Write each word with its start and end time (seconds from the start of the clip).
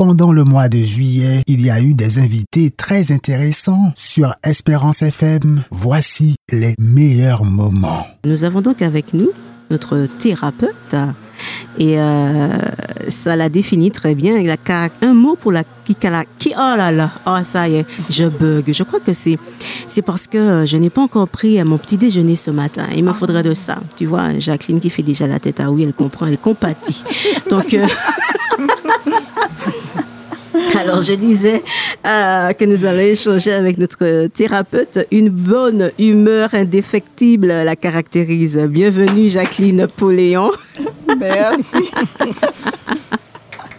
pendant 0.00 0.32
le 0.32 0.44
mois 0.44 0.70
de 0.70 0.78
juillet, 0.78 1.42
il 1.46 1.60
y 1.60 1.68
a 1.68 1.78
eu 1.78 1.92
des 1.92 2.20
invités 2.20 2.70
très 2.70 3.12
intéressants 3.12 3.92
sur 3.94 4.32
Espérance 4.42 5.02
FM. 5.02 5.62
Voici 5.70 6.36
les 6.50 6.72
meilleurs 6.78 7.44
moments. 7.44 8.06
Nous 8.24 8.44
avons 8.44 8.62
donc 8.62 8.80
avec 8.80 9.12
nous 9.12 9.30
notre 9.70 10.06
thérapeute 10.18 10.96
et 11.78 12.00
euh, 12.00 12.48
ça 13.08 13.36
la 13.36 13.50
définit 13.50 13.90
très 13.90 14.14
bien. 14.14 14.38
Il 14.38 14.50
a 14.50 14.56
un 15.02 15.12
mot 15.12 15.36
pour 15.36 15.52
la 15.52 15.64
qui, 16.38 16.52
oh 16.56 16.76
là 16.76 16.92
là, 16.92 17.10
oh 17.26 17.38
ça 17.42 17.68
y 17.68 17.76
est, 17.76 17.86
je 18.08 18.24
bug. 18.24 18.72
Je 18.72 18.82
crois 18.84 19.00
que 19.00 19.12
c'est 19.12 19.38
c'est 19.86 20.02
parce 20.02 20.26
que 20.26 20.64
je 20.66 20.76
n'ai 20.76 20.88
pas 20.90 21.02
encore 21.02 21.28
pris 21.28 21.62
mon 21.64 21.78
petit 21.78 21.96
déjeuner 21.96 22.36
ce 22.36 22.50
matin. 22.50 22.86
Il 22.96 23.04
me 23.04 23.12
faudrait 23.12 23.42
de 23.42 23.54
ça. 23.54 23.78
Tu 23.96 24.06
vois, 24.06 24.38
Jacqueline 24.38 24.80
qui 24.80 24.88
fait 24.88 25.02
déjà 25.02 25.26
la 25.26 25.40
tête 25.40 25.60
à 25.60 25.70
oui, 25.70 25.82
elle 25.82 25.92
comprend, 25.92 26.26
elle 26.26 26.38
compatit. 26.38 27.04
Donc 27.50 27.74
euh, 27.74 27.86
Alors, 30.78 31.02
je 31.02 31.14
disais 31.14 31.62
euh, 32.06 32.52
que 32.52 32.64
nous 32.64 32.84
allons 32.84 33.00
échanger 33.00 33.52
avec 33.52 33.78
notre 33.78 34.26
thérapeute. 34.28 35.06
Une 35.10 35.28
bonne 35.28 35.90
humeur 35.98 36.50
indéfectible 36.52 37.48
la 37.48 37.76
caractérise. 37.76 38.58
Bienvenue, 38.68 39.28
Jacqueline 39.28 39.76
Napoléon. 39.76 40.52
Merci. 41.18 41.90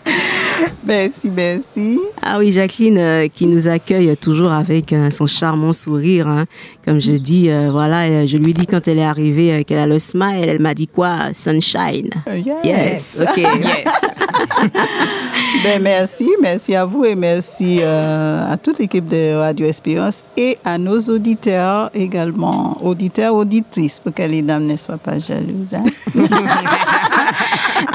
Merci, 0.83 1.29
merci. 1.29 1.99
Ah 2.21 2.37
oui, 2.39 2.51
Jacqueline 2.51 2.97
euh, 2.97 3.27
qui 3.27 3.45
nous 3.45 3.67
accueille 3.67 4.15
toujours 4.17 4.51
avec 4.51 4.93
euh, 4.93 5.09
son 5.09 5.27
charmant 5.27 5.73
sourire. 5.73 6.27
Hein. 6.27 6.45
Comme 6.85 6.99
je 6.99 7.13
dis, 7.13 7.49
voilà, 7.69 8.25
je 8.25 8.37
lui 8.37 8.53
dis 8.53 8.65
quand 8.65 8.87
elle 8.87 8.97
est 8.97 9.03
arrivée 9.03 9.63
qu'elle 9.63 9.77
a 9.77 9.87
le 9.87 9.99
smile, 9.99 10.47
elle 10.47 10.61
m'a 10.61 10.73
dit 10.73 10.87
quoi? 10.87 11.15
Sunshine. 11.33 12.09
Yes. 12.63 12.65
yes. 12.65 13.19
OK. 13.21 13.43
Yes. 13.61 14.11
ben, 15.63 15.81
merci, 15.81 16.29
merci 16.41 16.75
à 16.75 16.85
vous 16.85 17.05
et 17.05 17.15
merci 17.15 17.79
euh, 17.81 18.51
à 18.51 18.57
toute 18.57 18.79
l'équipe 18.79 19.05
de 19.05 19.35
Radio 19.35 19.65
Espérance 19.65 20.23
et 20.37 20.57
à 20.63 20.77
nos 20.77 20.99
auditeurs 20.99 21.89
également, 21.93 22.77
auditeurs, 22.83 23.35
auditrices, 23.35 23.99
pour 23.99 24.13
que 24.13 24.23
les 24.23 24.41
dames 24.41 24.65
ne 24.65 24.75
soient 24.75 24.97
pas 24.97 25.19
jalouses. 25.19 25.73
Hein. 25.73 25.83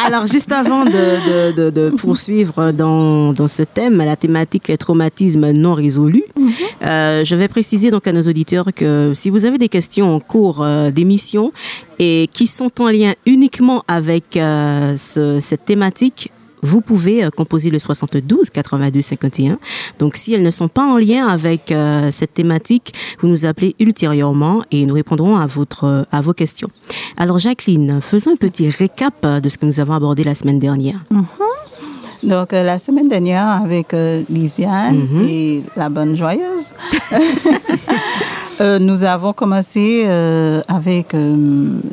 Alors, 0.05 0.27
juste 0.27 0.53
avant 0.53 0.85
de, 0.85 1.53
de, 1.53 1.71
de, 1.71 1.91
poursuivre 1.91 2.56
dans, 2.57 3.33
dans, 3.33 3.49
ce 3.49 3.63
thème, 3.63 3.99
la 3.99 4.17
thématique 4.17 4.69
les 4.69 4.79
traumatismes 4.79 5.53
non 5.53 5.75
résolus, 5.75 6.25
mhm. 6.39 6.51
euh, 6.85 7.25
je 7.25 7.35
vais 7.35 7.49
préciser 7.49 7.91
donc 7.91 8.07
à 8.07 8.13
nos 8.13 8.23
auditeurs 8.23 8.67
que 8.75 9.13
si 9.15 9.31
vous 9.31 9.45
avez 9.45 9.59
des 9.59 9.69
questions 9.69 10.15
en 10.15 10.21
cours 10.21 10.63
euh, 10.63 10.91
d'émission 10.91 11.53
et 11.99 12.29
qui 12.33 12.47
sont 12.47 12.71
en 12.81 12.89
lien 12.89 13.13
uniquement 13.25 13.83
avec 13.89 14.25
ce, 14.35 15.39
cette 15.41 15.65
thématique, 15.65 16.31
vous 16.67 16.81
pouvez 16.81 17.25
euh, 17.25 17.31
composer 17.31 17.71
le 17.71 17.79
72 17.79 18.51
82 18.51 19.01
51. 19.01 19.59
Donc, 19.99 20.17
si 20.17 20.35
elles 20.35 20.43
ne 20.43 20.51
sont 20.51 20.69
pas 20.69 20.85
en 20.85 20.99
lien 20.99 21.27
avec 21.27 21.71
euh, 21.71 22.11
cette 22.11 22.35
thématique, 22.35 22.93
vous 23.21 23.29
nous 23.29 23.47
appelez 23.47 23.75
ultérieurement 23.79 24.63
et 24.71 24.85
nous 24.85 24.95
répondrons 24.95 25.37
à, 25.37 25.47
votre, 25.47 26.07
à 26.11 26.21
vos 26.21 26.33
questions. 26.33 26.69
Alors, 27.17 27.39
Jacqueline, 27.39 28.01
faisons 28.01 28.33
un 28.33 28.37
petit 28.37 28.69
récap 28.69 29.27
de 29.27 29.49
ce 29.49 29.59
que 29.59 29.67
nous 29.67 29.81
avons 29.81 29.95
abordé 29.95 30.25
la 30.25 30.35
semaine 30.35 30.59
dernière. 30.59 31.05
Mm-hmm. 31.13 31.56
Donc, 32.27 32.53
euh, 32.53 32.63
la 32.63 32.79
semaine 32.79 33.09
dernière, 33.09 33.49
avec 33.49 33.95
Lisiane 34.29 34.97
mm-hmm. 34.97 35.29
et 35.29 35.63
la 35.77 35.89
bonne 35.89 36.17
joyeuse, 36.17 36.75
nous 38.81 39.05
avons 39.05 39.33
commencé 39.33 40.07
avec 40.69 41.15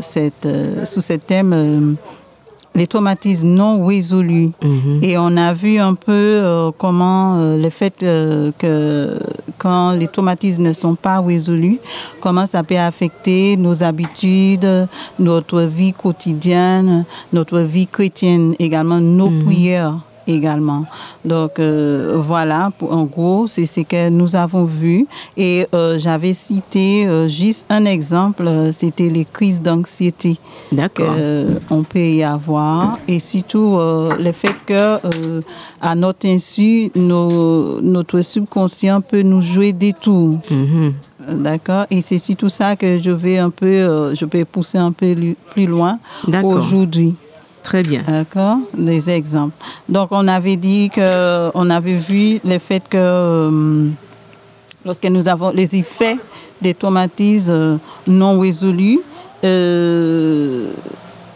cette, 0.02 0.48
sous 0.86 1.02
ce 1.02 1.14
thème 1.14 1.98
les 2.76 2.88
traumatismes 2.88 3.50
non 3.50 3.86
résolus. 3.86 4.52
Mhm. 4.64 5.00
Et 5.02 5.18
on 5.18 5.38
a 5.38 5.54
vu 5.54 5.78
un 5.78 5.94
peu 5.94 6.12
euh, 6.12 6.72
comment 6.78 7.38
euh, 7.38 7.58
le 7.58 7.70
fait 7.70 8.04
euh, 8.04 8.52
que 8.58 9.20
quand 9.58 9.92
les 9.92 10.08
traumatismes 10.08 10.64
ne 10.64 10.74
sont 10.74 10.96
pas 10.96 11.20
résolus, 11.20 11.80
comment 12.20 12.46
ça 12.46 12.64
peut 12.64 12.78
affecter 12.78 13.58
nos 13.58 13.84
habitudes, 13.84 14.88
notre 15.20 15.62
vie 15.62 15.94
quotidienne, 15.94 17.06
notre 17.32 17.60
vie 17.60 17.88
chrétienne, 17.88 18.56
également 18.60 19.00
nos 19.00 19.30
mhm. 19.30 19.44
prières 19.44 20.00
également. 20.28 20.86
Donc 21.26 21.60
euh, 21.60 22.22
voilà, 22.26 22.72
en 22.82 23.04
gros, 23.04 23.48
c'est 23.48 23.66
ce 23.66 23.82
que 23.82 24.10
nous 24.10 24.36
avons 24.36 24.66
vu. 24.66 25.06
Et 25.38 25.68
euh, 25.74 25.98
j'avais 25.98 26.34
cité 26.34 27.08
euh, 27.08 27.28
juste 27.28 27.66
un 27.70 27.86
exemple, 27.86 28.50
c'était 28.72 29.10
les 29.10 29.26
crises 29.26 29.62
d'anxiété. 29.62 30.38
D'accord. 30.72 31.16
on 31.70 31.84
peut 31.84 32.00
y 32.00 32.24
avoir. 32.24 32.98
Et 33.08 33.20
surtout 33.20 33.78
le 33.78 34.32
fait 34.32 34.56
que 34.66 35.00
à 35.82 35.96
notre 35.96 36.28
insu, 36.28 36.90
nos, 36.96 37.82
notre 37.82 38.22
subconscient 38.22 39.02
peut 39.02 39.22
nous 39.22 39.42
jouer 39.42 39.74
des 39.74 39.94
tours. 39.94 40.40
Mm-hmm. 40.50 41.42
D'accord. 41.42 41.86
Et 41.90 42.02
c'est 42.02 42.18
surtout 42.18 42.50
ça 42.50 42.76
que 42.76 42.98
je 42.98 43.12
vais 43.12 43.38
un 43.38 43.50
peu, 43.50 44.14
je 44.16 44.26
vais 44.26 44.46
pousser 44.46 44.78
un 44.78 44.92
peu 44.92 45.16
plus 45.52 45.66
loin 45.66 46.00
aujourd'hui. 46.44 47.16
Très 47.64 47.82
bien. 47.82 48.02
D'accord, 48.06 48.58
des 48.78 49.10
exemples. 49.10 49.56
Donc, 49.88 50.10
on 50.12 50.28
avait 50.28 50.58
dit 50.58 50.90
que, 50.90 51.50
on 51.56 51.70
avait 51.70 51.96
vu 51.96 52.40
le 52.44 52.60
fait 52.60 52.84
que 52.88 52.98
euh, 52.98 53.88
lorsque 54.86 55.06
nous 55.06 55.28
avons 55.30 55.52
les 55.52 55.76
effets 55.78 56.18
des 56.62 56.74
traumatismes 56.74 57.52
euh, 57.52 57.78
non 58.06 58.40
résolus, 58.40 59.00
euh, 59.46 60.72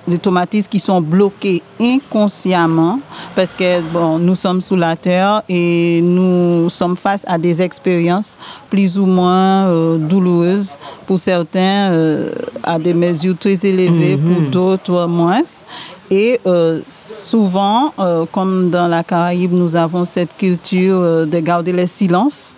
des 0.05 0.17
traumatismes 0.17 0.69
qui 0.69 0.79
sont 0.79 1.01
bloqués 1.01 1.61
inconsciemment 1.81 2.99
parce 3.35 3.53
que 3.55 3.81
bon, 3.91 4.19
nous 4.19 4.35
sommes 4.35 4.61
sous 4.61 4.77
la 4.77 4.95
terre 4.95 5.43
et 5.49 5.99
nous 6.01 6.69
sommes 6.69 6.95
face 6.95 7.23
à 7.27 7.37
des 7.37 7.61
expériences 7.61 8.37
plus 8.69 8.97
ou 8.97 9.05
moins 9.05 9.97
douloureuses 9.97 10.77
pour 11.05 11.19
certains 11.19 11.91
à 12.63 12.79
des 12.79 12.93
mesures 12.93 13.37
très 13.37 13.65
élevées 13.65 14.15
pour 14.15 14.43
mhm. 14.43 14.49
d'autres 14.49 15.07
moins 15.07 15.41
et 16.09 16.39
euh, 16.45 16.79
souvent, 16.87 17.93
euh, 17.99 18.25
comme 18.31 18.69
dans 18.69 18.87
la 18.87 19.03
Caraïbe, 19.03 19.51
nous 19.51 19.75
avons 19.75 20.05
cette 20.05 20.35
culture 20.37 20.95
euh, 20.95 21.25
de 21.25 21.39
garder 21.39 21.73
le 21.73 21.85
silence. 21.85 22.55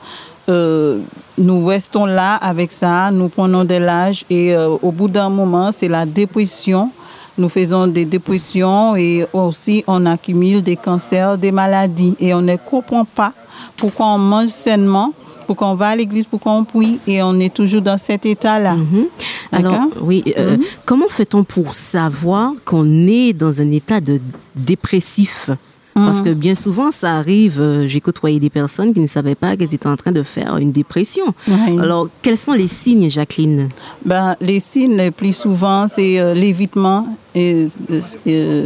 nous 1.37 1.65
restons 1.65 2.05
là 2.05 2.35
avec 2.35 2.71
ça, 2.71 3.11
nous 3.11 3.29
prenons 3.29 3.65
de 3.65 3.75
l'âge 3.75 4.25
et 4.31 4.55
au 4.57 4.91
bout 4.91 5.07
d'un 5.07 5.29
moment, 5.29 5.71
c'est 5.71 5.87
la 5.87 6.07
dépression. 6.07 6.89
Nous 7.37 7.49
faisons 7.49 7.85
des 7.85 8.05
dépressions 8.05 8.95
et 8.95 9.27
aussi 9.31 9.83
on 9.85 10.07
accumule 10.07 10.63
des 10.63 10.75
cancers, 10.75 11.37
des 11.37 11.51
maladies 11.51 12.15
et 12.19 12.33
on 12.33 12.41
ne 12.41 12.55
comprend 12.55 13.05
pas 13.05 13.31
pourquoi 13.77 14.07
on 14.07 14.17
mange 14.17 14.49
sainement 14.49 15.13
pour 15.49 15.55
qu'on 15.55 15.73
va 15.73 15.87
à 15.87 15.95
l'église, 15.95 16.27
pour 16.27 16.39
qu'on 16.39 16.63
prie, 16.63 16.99
et 17.07 17.23
on 17.23 17.39
est 17.39 17.51
toujours 17.51 17.81
dans 17.81 17.97
cet 17.97 18.23
état-là. 18.23 18.75
Mhm. 18.75 19.05
Alors, 19.51 19.81
oui, 19.99 20.23
euh, 20.37 20.57
mhm. 20.57 20.63
comment 20.85 21.09
fait-on 21.09 21.43
pour 21.43 21.73
savoir 21.73 22.51
qu'on 22.65 23.07
est 23.07 23.33
dans 23.33 23.59
un 23.59 23.71
état 23.71 23.99
de 23.99 24.19
dépressif? 24.55 25.49
Parce 25.95 26.21
que 26.21 26.29
mhm. 26.29 26.35
bien 26.35 26.53
souvent, 26.53 26.91
ça 26.91 27.15
arrive, 27.15 27.59
euh, 27.59 27.87
j'ai 27.87 27.99
côtoyé 27.99 28.39
des 28.39 28.51
personnes 28.51 28.93
qui 28.93 28.99
ne 28.99 29.07
savaient 29.07 29.33
pas 29.33 29.57
qu'elles 29.57 29.73
étaient 29.73 29.87
en 29.87 29.95
train 29.95 30.11
de 30.11 30.21
faire 30.21 30.55
une 30.57 30.71
dépression. 30.71 31.33
Alors, 31.79 32.07
quels 32.21 32.37
sont 32.37 32.53
les 32.53 32.67
signes, 32.67 33.09
Jacqueline? 33.09 33.69
Ben, 34.05 34.35
Les 34.39 34.59
signes 34.59 34.97
les 34.97 35.09
plus 35.09 35.35
souvent, 35.35 35.87
c'est 35.87 36.19
euh, 36.19 36.35
l'évitement. 36.35 37.07
Et, 37.33 37.67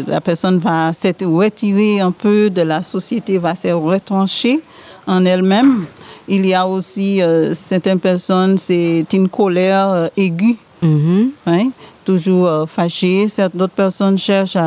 la 0.06 0.20
personne 0.20 0.60
va 0.60 0.92
s'être 0.92 1.26
retirée 1.26 2.02
un 2.02 2.12
peu 2.12 2.50
de 2.50 2.62
la 2.62 2.84
société, 2.84 3.38
va 3.38 3.56
se 3.56 3.70
retrancher 3.70 4.60
en 5.08 5.24
elle-même. 5.24 5.86
Il 6.28 6.46
y 6.46 6.54
a 6.54 6.66
aussi 6.66 7.22
euh, 7.22 7.54
certaines 7.54 8.00
personnes, 8.00 8.58
c'est 8.58 9.06
une 9.14 9.28
colère 9.28 9.90
euh, 9.90 10.08
aiguë, 10.16 10.58
mm-hmm. 10.82 11.72
toujours 12.06 12.48
euh, 12.48 12.66
fâchée. 12.66 13.28
D'autres 13.54 13.74
personnes 13.74 14.18
cherchent 14.18 14.58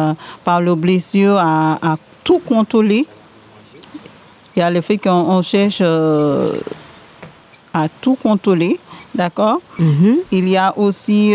par 0.45 0.61
le 0.61 0.75
blessure 0.75 1.39
à, 1.39 1.97
tout 2.25 2.41
contrôler. 2.41 3.07
Il 4.55 4.61
y 4.61 4.63
a 4.63 4.71
le 4.71 4.81
fait 4.81 4.99
qu'on 4.99 5.43
cherche 5.43 5.81
à 5.81 7.89
tout 8.01 8.17
contrôler, 8.17 8.79
d'accord? 9.15 9.61
Mm-hmm. 9.79 10.17
Il 10.33 10.49
y 10.49 10.57
a 10.57 10.77
aussi, 10.77 11.35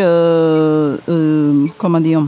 comment 1.77 1.99
dire, 1.99 2.23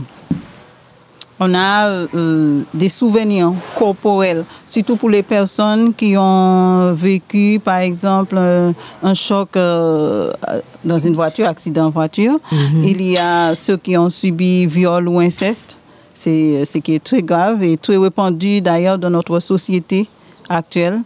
on 1.44 1.54
a 1.54 1.88
euh, 1.88 2.06
euh, 2.14 2.62
des 2.72 2.88
souvenirs 2.88 3.52
corporels, 3.76 4.44
surtout 4.66 4.96
pour 4.96 5.10
les 5.10 5.22
personnes 5.22 5.92
qui 5.92 6.14
ont 6.16 6.94
vécu, 6.94 7.60
par 7.62 7.78
exemple, 7.78 8.36
euh, 8.38 8.72
un 9.02 9.14
choc 9.14 9.50
dans 9.54 10.98
une 10.98 11.14
voiture, 11.14 11.46
accident 11.46 11.88
de 11.88 11.92
voiture. 11.92 12.38
Mhm. 12.50 12.84
Il 12.84 13.02
y 13.02 13.18
a 13.18 13.54
ceux 13.54 13.76
qui 13.76 13.96
ont 13.96 14.10
subi 14.10 14.66
viol 14.66 15.08
ou 15.08 15.18
inceste. 15.20 15.78
C'est 16.14 16.64
ce 16.64 16.78
qui 16.78 16.94
est 16.94 17.04
très 17.04 17.22
grave 17.22 17.62
et 17.62 17.76
très 17.76 17.96
répandu 17.96 18.60
d'ailleurs 18.60 18.98
dans 18.98 19.10
notre 19.10 19.38
société 19.40 20.08
actuelle. 20.48 21.00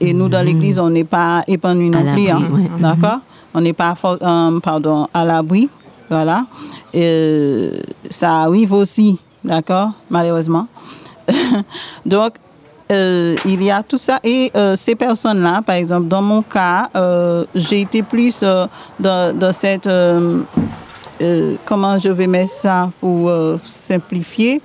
et 0.00 0.12
nous, 0.12 0.28
dans 0.28 0.40
mhm. 0.40 0.46
l'Église, 0.46 0.78
on 0.78 0.90
n'est 0.90 1.10
pas 1.18 1.42
épanouis 1.48 1.90
non 1.90 2.04
plus. 2.14 2.28
Hein. 2.28 2.42
D'accord? 2.78 3.20
On 3.54 3.60
n'est 3.60 3.72
pas 3.72 3.94
pardon, 4.62 5.06
à 5.14 5.24
l'abri. 5.24 5.68
Voilà. 6.10 6.44
ça 8.10 8.42
arrive 8.42 8.72
aussi 8.74 9.18
D'accord? 9.44 9.92
Malheureusement. 10.08 10.66
Donc, 12.06 12.34
euh, 12.90 13.36
il 13.44 13.62
y 13.62 13.70
a 13.70 13.82
tout 13.82 13.96
ça. 13.96 14.18
Et 14.22 14.50
euh, 14.56 14.76
ces 14.76 14.94
personnes-là, 14.94 15.62
par 15.62 15.76
exemple, 15.76 16.08
dans 16.08 16.22
mon 16.22 16.42
cas, 16.42 16.88
euh, 16.94 17.44
j'ai 17.54 17.82
été 17.82 18.02
plus 18.02 18.44
dans, 18.98 19.52
cette... 19.52 19.88
comment 21.64 21.98
je 21.98 22.08
vais 22.08 22.26
mettre 22.26 22.52
ça 22.52 22.90
pour 23.00 23.30
simplifier 23.64 24.60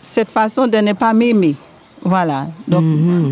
cette 0.00 0.30
façon 0.30 0.66
de 0.66 0.78
ne 0.78 0.92
pas 0.92 1.12
m'aimer. 1.12 1.56
Voilà. 2.04 2.46
Donc, 2.66 2.82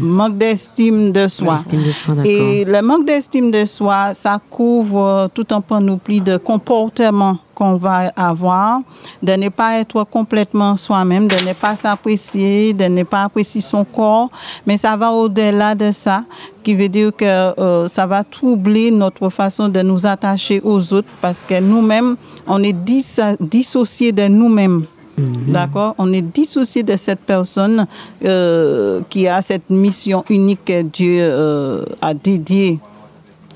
manque 0.02 0.36
d'estime 0.38 1.12
de 1.12 1.28
soi. 1.28 1.56
De 1.70 1.92
soi. 1.92 2.14
Et 2.24 2.64
le 2.64 2.82
manque 2.82 3.06
d'estime 3.06 3.50
de 3.50 3.64
soi, 3.64 4.12
ça 4.14 4.40
couvre 4.50 5.28
tout 5.34 5.46
un 5.50 5.60
panoplie 5.60 6.20
de 6.20 6.36
comportements 6.36 7.36
qu'on 7.54 7.76
va 7.76 8.12
avoir, 8.16 8.80
de 9.22 9.32
ne 9.32 9.48
pas 9.48 9.78
être 9.78 10.04
complètement 10.04 10.76
soi-même, 10.76 11.26
de 11.26 11.36
ne 11.46 11.54
pas 11.54 11.74
s'apprécier, 11.74 12.74
de 12.74 12.84
ne 12.84 13.02
pas 13.02 13.22
apprécier 13.24 13.62
son 13.62 13.82
corps, 13.84 14.28
mais 14.66 14.76
ça 14.76 14.94
va 14.94 15.10
au-delà 15.10 15.74
de 15.74 15.90
ça, 15.90 16.24
qui 16.62 16.74
veut 16.74 16.90
dire 16.90 17.12
que 17.16 17.24
euh, 17.24 17.88
ça 17.88 18.04
va 18.04 18.24
troubler 18.24 18.90
notre 18.90 19.30
façon 19.30 19.70
de 19.70 19.80
nous 19.80 20.06
attacher 20.06 20.60
aux 20.62 20.92
autres 20.92 21.08
parce 21.22 21.46
que 21.46 21.58
nous-mêmes, 21.58 22.16
on 22.46 22.62
est 22.62 22.74
dis- 22.74 23.16
dissociés 23.40 24.12
de 24.12 24.28
nous-mêmes. 24.28 24.84
D'accord 25.18 25.94
On 25.98 26.12
est 26.12 26.22
dissocié 26.22 26.82
de 26.82 26.96
cette 26.96 27.20
personne 27.20 27.86
euh, 28.24 29.00
qui 29.08 29.26
a 29.26 29.40
cette 29.40 29.70
mission 29.70 30.24
unique 30.28 30.64
que 30.64 30.82
Dieu 30.82 31.18
euh, 31.20 31.84
a 32.02 32.12
dédiée 32.12 32.78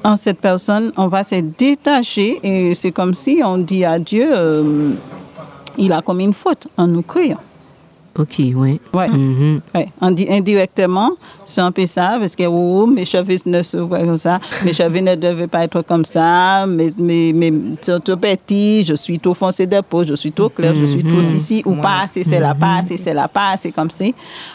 en 0.03 0.17
cette 0.17 0.41
personne. 0.41 0.93
On 0.97 1.09
va 1.09 1.23
se 1.23 1.37
détacher 1.37 2.41
et 2.43 2.75
c'est 2.75 2.93
comme 2.93 3.15
si 3.15 3.43
on 3.45 3.59
dit 3.59 3.85
à 3.85 3.99
Dieu, 3.99 4.27
euh, 4.31 4.93
il 5.77 5.93
a 5.93 6.01
commis 6.01 6.25
une 6.25 6.35
faute 6.35 6.69
en 6.79 6.87
nous 6.87 7.03
créant. 7.03 7.41
Ok. 8.19 8.39
Mhm. 8.41 9.61
Ouais, 9.75 9.89
on 10.01 10.11
dit 10.11 10.27
indirectement, 10.29 11.11
c'est 11.45 11.61
un 11.61 11.71
peu 11.71 11.87
ça, 11.87 12.17
parce 12.19 12.35
que 12.35 12.45
oh, 12.45 12.87
mes 12.87 13.05
cheveux 13.05 13.37
ne 13.47 13.63
se 13.63 13.77
voient 13.77 14.01
comme 14.01 14.19
ça, 14.19 14.41
mes 14.65 14.73
cheveux 14.73 15.01
ne 15.01 15.15
devaient 15.15 15.47
pas 15.47 15.65
être 15.65 15.83
comme 15.83 16.05
ça, 16.05 16.67
mes, 16.67 16.93
mes, 16.99 17.33
mes 17.33 17.53
sont 17.81 18.01
trop 18.01 18.17
petits, 18.17 18.83
je 18.85 18.95
suis 18.95 19.19
trop 19.19 19.35
foncé 19.35 19.67
de 19.67 19.81
peau, 19.81 20.05
je 20.05 20.15
suis 20.15 20.33
trop 20.33 20.49
clair, 20.49 20.75
je 20.75 20.85
suis 20.85 21.05
trop 21.05 21.21
ici, 21.21 21.63
ou 21.65 21.77
pas 21.77 22.03
assez, 22.03 22.25
c'est 22.25 22.41
là, 22.41 22.55
pas 22.55 22.79
assez, 22.79 22.97
c'est 22.97 23.15
là, 23.15 23.29
pas 23.29 23.53
assez, 23.53 23.71
comme 23.71 23.91
ça. 23.91 24.05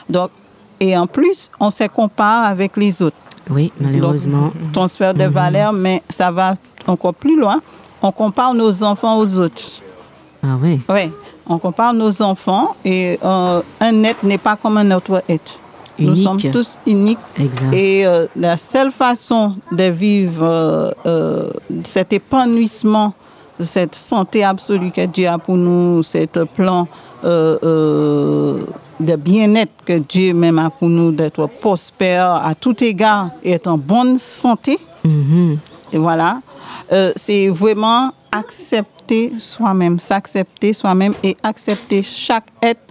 Donc, 0.10 0.32
et 0.80 0.98
en 0.98 1.08
plus, 1.08 1.50
on 1.60 1.72
se 1.72 1.86
compare 1.88 2.46
avec 2.46 2.76
les 2.76 3.02
autres. 3.02 3.16
Oui, 3.50 3.72
malheureusement. 3.80 4.48
Donc, 4.48 4.72
transfert 4.74 5.14
de 5.14 5.26
valeur, 5.26 5.72
mais 5.72 6.04
ça 6.10 6.30
va 6.32 6.56
encore 6.88 7.14
plus 7.14 7.40
loin. 7.40 7.62
On 8.02 8.12
compare 8.12 8.54
nos 8.54 8.84
enfants 8.84 9.18
aux 9.18 9.38
autres. 9.38 9.82
Ah 10.44 10.58
ouais. 10.62 10.80
Oui, 10.90 11.12
on 11.48 11.58
compare 11.60 11.94
nos 11.94 12.22
enfants 12.22 12.76
et 12.84 13.20
euh, 13.24 13.62
un 13.80 14.04
être 14.04 14.24
n'est 14.24 14.38
pas 14.38 14.56
comme 14.56 14.78
un 14.78 14.92
autre 14.96 15.24
être. 15.30 15.60
Nous 15.98 16.16
sommes 16.16 16.42
tous 16.42 16.78
uniques. 16.86 17.18
Exact. 17.40 17.74
Et 17.74 18.06
euh, 18.06 18.28
la 18.36 18.58
seule 18.58 18.92
façon 18.92 19.56
de 19.72 19.84
vivre 19.86 20.94
euh, 21.06 21.50
cet 21.84 22.12
épanouissement, 22.12 23.14
cette 23.60 23.96
santé 23.96 24.44
absolue 24.44 24.92
que 24.92 25.06
Dieu 25.06 25.28
a 25.28 25.38
pour 25.38 25.56
nous, 25.56 26.04
cet 26.04 26.44
plan 26.54 26.88
de 27.24 29.16
bien-être 29.16 29.72
que 29.86 29.98
Dieu 30.00 30.34
même 30.34 30.60
a 30.60 30.70
pour 30.70 30.90
nous, 30.90 31.12
d'être 31.12 31.48
prospère 31.62 32.30
à 32.30 32.54
tout 32.56 32.84
égard 32.84 33.30
et 33.44 33.54
être 33.54 33.68
en 33.68 33.78
bonne 33.78 34.20
santé, 34.20 34.78
Mhm. 35.04 35.58
et 35.94 35.98
voilà. 35.98 36.40
C'est 37.16 37.48
vraiment 37.50 38.12
accepter 38.32 38.95
soi-même, 39.40 40.00
s'accepter 40.00 40.74
soi-même 40.74 41.14
et 41.24 41.36
accepter 41.44 42.04
chaque 42.04 42.48
être, 42.62 42.82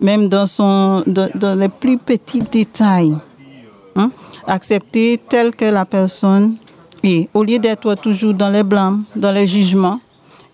même 0.00 0.28
dans, 0.28 0.46
son, 0.46 1.02
dans, 1.06 1.28
dans 1.34 1.54
les 1.58 1.68
plus 1.68 1.98
petits 1.98 2.42
détails. 2.42 3.16
Hein? 3.96 4.10
Accepter 4.46 5.20
tel 5.28 5.54
que 5.54 5.64
la 5.66 5.84
personne 5.84 6.56
est, 7.02 7.28
au 7.34 7.42
lieu 7.44 7.58
d'être 7.58 7.94
toujours 7.96 8.34
dans 8.34 8.50
les 8.50 8.62
blâmes, 8.62 9.02
dans 9.14 9.32
les 9.32 9.46
jugements. 9.46 10.00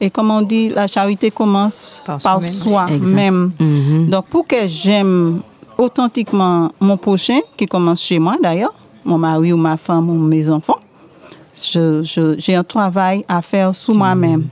Et 0.00 0.10
comme 0.10 0.30
on 0.30 0.42
dit, 0.42 0.68
la 0.68 0.86
charité 0.86 1.30
commence 1.30 2.02
Par 2.06 2.20
par 2.20 2.42
soi-même. 2.42 3.50
Mhm. 3.58 4.06
Donc, 4.10 4.26
pour 4.26 4.46
que 4.46 4.66
j'aime 4.66 5.40
authentiquement 5.76 6.70
mon 6.80 6.96
prochain, 6.96 7.38
qui 7.56 7.66
commence 7.66 8.02
chez 8.02 8.18
moi 8.18 8.36
d'ailleurs, 8.42 8.74
mon 9.04 9.18
mari 9.18 9.52
ou 9.52 9.56
ma 9.56 9.76
femme 9.76 10.08
ou 10.10 10.14
mes 10.14 10.48
enfants, 10.50 10.78
je- 11.54 12.02
je- 12.02 12.34
j'ai 12.38 12.54
un 12.54 12.62
travail 12.64 13.24
à 13.28 13.40
faire 13.42 13.74
sous 13.74 13.94
moi-même. 13.94 14.46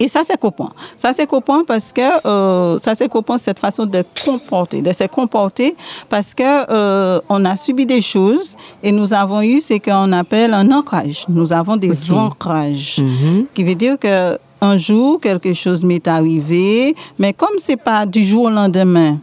Et 0.00 0.06
ça, 0.08 0.20
c'est 0.24 0.38
copain. 0.38 0.68
Ça, 0.96 1.12
c'est 1.12 1.26
copain 1.26 1.62
parce 1.66 1.92
que 1.92 2.00
euh, 2.26 2.78
ça, 2.78 2.94
c'est 2.94 3.08
copain 3.08 3.36
cette 3.38 3.58
façon 3.58 3.84
de 3.84 4.04
comporter, 4.24 4.80
de 4.80 4.92
se 4.92 5.04
comporter 5.08 5.74
parce 6.08 6.34
que 6.34 6.42
euh, 6.70 7.20
on 7.28 7.44
a 7.44 7.56
subi 7.56 7.84
des 7.84 8.00
choses 8.00 8.56
et 8.82 8.92
nous 8.92 9.12
avons 9.12 9.42
eu 9.42 9.60
ce 9.60 9.74
qu'on 9.78 10.12
appelle 10.12 10.54
un 10.54 10.70
ancrage. 10.70 11.24
Nous 11.28 11.52
avons 11.52 11.76
des 11.76 12.12
ancrages, 12.14 13.00
Mhm. 13.02 13.46
qui 13.54 13.64
veut 13.64 13.74
dire 13.74 13.98
que 13.98 14.38
un 14.60 14.76
jour 14.76 15.20
quelque 15.20 15.52
chose 15.52 15.82
m'est 15.84 16.06
arrivé, 16.08 16.94
mais 17.18 17.32
comme 17.32 17.56
c'est 17.58 17.76
pas 17.76 18.06
du 18.06 18.22
jour 18.24 18.44
au 18.44 18.50
lendemain, 18.50 19.18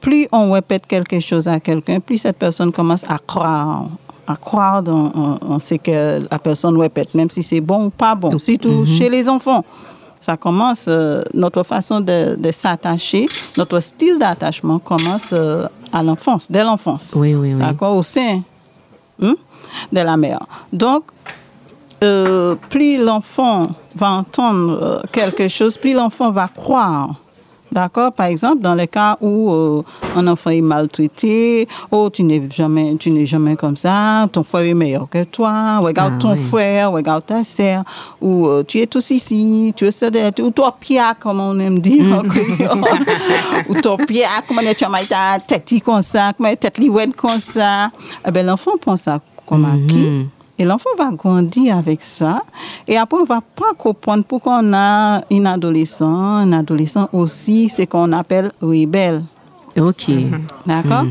plus 0.00 0.26
on 0.32 0.52
répète 0.52 0.86
quelque 0.86 1.20
chose 1.20 1.48
à 1.48 1.58
quelqu'un, 1.60 2.00
plus 2.00 2.18
cette 2.18 2.36
personne 2.38 2.70
commence 2.72 3.02
à 3.08 3.18
croire, 3.18 3.86
à 4.26 4.36
croire 4.36 4.82
dans 4.82 5.06
en- 5.06 5.36
en 5.54 5.58
ce 5.58 5.74
que 5.74 6.22
la 6.30 6.38
personne 6.38 6.76
répète, 6.78 7.14
même 7.14 7.30
si 7.30 7.42
c'est 7.42 7.60
bon 7.60 7.86
ou 7.86 7.90
pas 7.90 8.14
bon. 8.14 8.38
Surtout 8.38 8.84
chez 8.86 9.08
les 9.08 9.28
enfants. 9.28 9.64
Ça 10.20 10.36
commence, 10.36 10.86
euh, 10.88 11.22
notre 11.34 11.62
façon 11.62 12.00
de, 12.00 12.34
de 12.36 12.52
s'attacher, 12.52 13.26
notre 13.56 13.80
style 13.80 14.18
d'attachement 14.18 14.78
commence 14.78 15.30
euh, 15.32 15.66
à 15.92 16.02
l'enfance, 16.02 16.50
dès 16.50 16.64
l'enfance. 16.64 17.14
Oui, 17.16 17.34
oui, 17.34 17.54
oui. 17.54 17.60
D'accord, 17.60 17.96
au 17.96 18.02
sein 18.02 18.42
hein, 19.22 19.34
de 19.92 20.00
la 20.00 20.16
mère. 20.16 20.40
Donc, 20.72 21.04
euh, 22.02 22.54
plus 22.68 23.02
l'enfant 23.02 23.68
va 23.94 24.10
entendre 24.10 25.02
quelque 25.12 25.48
chose, 25.48 25.76
plus 25.78 25.94
l'enfant 25.94 26.30
va 26.30 26.48
croire. 26.48 27.08
D'accord? 27.70 28.12
Par 28.12 28.26
exemple, 28.26 28.60
dans 28.62 28.74
le 28.74 28.86
cas 28.86 29.16
où 29.20 29.50
euh, 29.52 29.82
un 30.16 30.26
enfant 30.26 30.50
est 30.50 30.60
maltraité, 30.62 31.68
oh, 31.90 32.08
tu 32.10 32.22
n'es 32.24 32.42
jamais, 32.54 32.96
tu 32.96 33.10
n'es 33.10 33.26
jamais 33.26 33.56
comme 33.56 33.76
ça, 33.76 34.26
ton 34.32 34.42
frère 34.42 34.62
est 34.62 34.74
meilleur 34.74 35.06
que 35.08 35.24
toi, 35.24 35.78
regarde 35.80 36.14
Ah, 36.16 36.18
ton 36.20 36.32
oui. 36.32 36.38
frère, 36.40 36.92
regarde 36.92 37.26
ta 37.26 37.44
sœur, 37.44 37.82
ou 38.22 38.46
euh, 38.46 38.62
tu 38.66 38.78
es 38.78 38.86
tous 38.86 39.10
ici, 39.10 39.72
tu 39.76 39.86
es 39.86 40.10
de- 40.10 40.42
ou 40.42 40.50
toi, 40.50 40.74
Pierre, 40.80 41.14
comme 41.20 41.40
on 41.40 41.58
aime 41.58 41.80
dire 41.80 42.22
créole. 42.28 42.78
ou 43.68 43.74
toi, 43.74 43.96
Pierre, 44.06 44.42
comment 44.48 44.62
tu 44.74 44.84
as 44.84 45.38
tête 45.40 45.70
comme 45.84 46.02
ça, 46.02 46.32
comment 46.36 46.54
tête 46.56 46.80
comme 47.16 47.30
ça? 47.30 47.90
Eh 48.26 48.30
ben, 48.30 48.46
l'enfant 48.46 48.72
prend 48.80 48.96
ça 48.96 49.20
comme 49.46 49.64
acquis. 49.66 50.26
Et 50.58 50.64
l'enfant 50.64 50.90
va 50.98 51.10
grandir 51.10 51.76
avec 51.76 52.00
ça. 52.02 52.42
Et 52.86 52.96
après, 52.96 53.18
on 53.20 53.24
va 53.24 53.40
pas 53.40 53.72
comprendre 53.76 54.24
pourquoi 54.24 54.60
on 54.62 54.72
a 54.74 55.20
une 55.30 55.46
adolescent, 55.46 56.12
un 56.12 56.52
adolescent 56.52 57.08
aussi, 57.12 57.68
c'est 57.68 57.86
qu'on 57.86 58.10
appelle 58.12 58.50
rebelle. 58.60 59.22
Ok. 59.78 60.10
D'accord? 60.66 61.04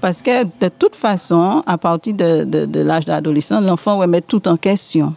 Parce 0.00 0.20
que 0.20 0.44
de 0.44 0.68
toute 0.78 0.94
façon, 0.94 1.62
à 1.66 1.78
partir 1.78 2.12
de, 2.14 2.44
de- 2.44 2.66
de 2.66 2.80
l'âge 2.80 3.06
d'adolescent, 3.06 3.60
l'enfant 3.60 3.96
va 3.98 4.06
mettre 4.06 4.26
tout 4.26 4.46
en 4.46 4.56
question. 4.58 5.14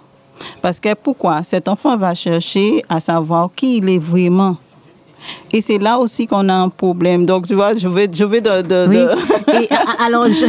Parce 0.62 0.80
que 0.80 0.94
pourquoi? 0.94 1.44
Cet 1.44 1.68
enfant 1.68 1.98
va 1.98 2.13
chercher 2.16 2.82
à 2.88 3.00
savoir 3.02 3.50
qui 3.56 3.78
il 3.78 3.90
est 3.90 4.00
vraiment. 4.00 4.56
Et 5.51 5.62
c'est 5.62 5.77
là 5.77 6.00
aussi 6.00 6.27
qu'on 6.27 6.48
a 6.50 6.53
un 6.53 6.70
problème. 6.70 7.25
Donc, 7.25 7.48
tu 7.48 7.56
vois, 7.56 7.75
je 7.75 7.88
vais, 7.88 8.08
je 8.12 8.24
vais 8.25 8.42
de... 8.42 8.62
de- 8.62 8.88
Oui. 8.89 8.96
de- 8.96 9.63
Et, 9.63 9.72
a- 9.74 10.06
alors, 10.06 10.25
je, 10.27 10.46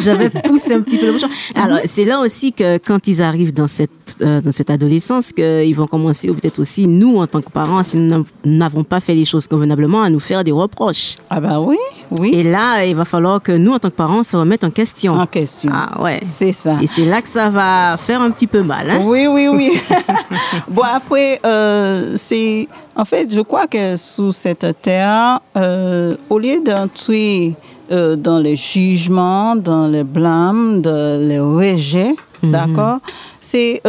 je 0.00 0.10
vais 0.10 0.30
pousser 0.30 0.74
un 0.74 0.80
petit 0.80 0.96
peu 0.98 1.06
le 1.06 1.12
bouchon. 1.12 1.28
Alors, 1.54 1.78
c'est 1.84 2.04
là 2.04 2.20
aussi 2.20 2.52
que 2.52 2.78
quand 2.78 3.06
ils 3.06 3.20
arrivent 3.22 3.52
dans 3.54 3.66
cette, 3.68 3.90
euh, 4.22 4.40
dans 4.40 4.52
cette 4.52 4.70
adolescence, 4.70 5.32
qu'ils 5.32 5.74
vont 5.74 5.86
commencer, 5.86 6.30
ou 6.30 6.34
peut-être 6.34 6.58
aussi 6.58 6.86
nous, 6.86 7.18
en 7.18 7.26
tant 7.26 7.40
que 7.42 7.50
parents, 7.50 7.82
si 7.84 7.96
nous 7.96 8.08
n'av- 8.08 8.24
n'avons 8.44 8.84
pas 8.84 9.00
fait 9.00 9.14
les 9.14 9.24
choses 9.24 9.46
convenablement, 9.48 10.02
à 10.02 10.10
nous 10.10 10.20
faire 10.20 10.42
des 10.44 10.52
reproches. 10.52 11.16
Ah 11.30 11.40
ben 11.40 11.58
oui, 11.60 11.76
oui, 12.10 12.32
Et 12.34 12.42
là, 12.42 12.84
il 12.84 12.94
va 12.94 13.04
falloir 13.04 13.42
que 13.42 13.52
nous, 13.52 13.72
en 13.72 13.78
tant 13.78 13.90
que 13.90 13.94
parents, 13.94 14.22
se 14.22 14.36
remettent 14.36 14.64
en 14.64 14.70
question. 14.70 15.14
en 15.14 15.26
question. 15.26 15.70
Ah 15.72 16.02
ouais. 16.02 16.20
C'est 16.24 16.52
ça. 16.52 16.76
Et 16.80 16.86
c'est 16.86 17.04
là 17.04 17.22
que 17.22 17.28
ça 17.28 17.50
va 17.50 17.96
faire 17.96 18.20
un 18.20 18.30
petit 18.30 18.46
peu 18.46 18.62
mal. 18.62 18.90
Hein? 18.90 19.00
Oui, 19.04 19.26
oui, 19.26 19.48
oui. 19.48 19.72
bon, 20.68 20.82
après, 20.82 21.40
euh, 21.44 22.12
c'est. 22.16 22.68
En 22.94 23.04
fait, 23.04 23.32
je 23.32 23.40
crois 23.40 23.66
que 23.66 23.96
sous 23.96 24.32
cette 24.32 24.66
terre, 24.80 25.40
euh, 25.56 26.16
au 26.30 26.38
lieu 26.38 26.62
d'entrer 26.64 27.54
euh, 27.92 28.16
dans 28.16 28.38
le 28.38 28.54
jugement, 28.54 29.54
dans 29.56 29.86
le 29.86 30.02
blâme, 30.02 30.80
dans 30.80 31.20
le 31.20 31.40
rejet, 31.40 32.14
d'accord, 32.42 33.00
c'est 33.40 33.82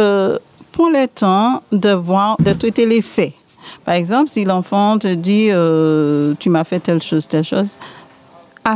prendre 0.72 0.92
le 0.92 1.06
temps 1.06 1.62
de 1.72 1.90
voir, 1.90 2.36
de 2.38 2.52
traiter 2.52 2.86
les 2.86 3.02
faits. 3.02 3.32
Par 3.84 3.94
exemple, 3.94 4.30
si 4.30 4.44
l'enfant 4.44 4.98
te 4.98 5.12
dit 5.12 5.48
euh, 5.50 6.34
Tu 6.38 6.50
m'as 6.50 6.64
fait 6.64 6.80
telle 6.80 7.02
chose, 7.02 7.26
telle 7.26 7.44
chose, 7.44 7.76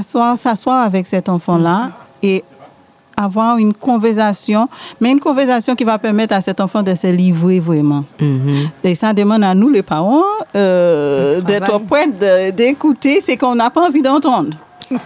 s'asseoir 0.03 0.85
avec 0.85 1.07
cet 1.07 1.29
enfant-là 1.29 1.91
et 2.23 2.43
avoir 3.17 3.59
une 3.59 3.75
conversation, 3.75 4.69
mais 5.01 5.13
une 5.13 5.21
conversation 5.21 5.75
qui 5.75 5.85
va 5.85 5.99
permettre 5.99 6.35
à 6.35 6.41
cet 6.41 6.61
enfant 6.61 6.83
de 6.83 6.95
se 6.95 7.09
livrer 7.09 7.61
vraiment. 7.61 8.05
Mhm. 8.21 8.71
Et 8.83 8.95
ça 8.95 9.13
demande 9.13 9.45
à 9.45 9.55
nous, 9.55 9.69
les 9.69 9.83
parents, 9.83 10.23
euh, 10.57 11.41
d'être 11.43 11.79
prêts 11.81 12.07
de- 12.09 12.51
d'écouter 12.53 13.21
ce 13.21 13.33
qu'on 13.37 13.55
n'a 13.55 13.69
pas 13.71 13.87
envie 13.87 14.03
d'entendre. 14.03 14.57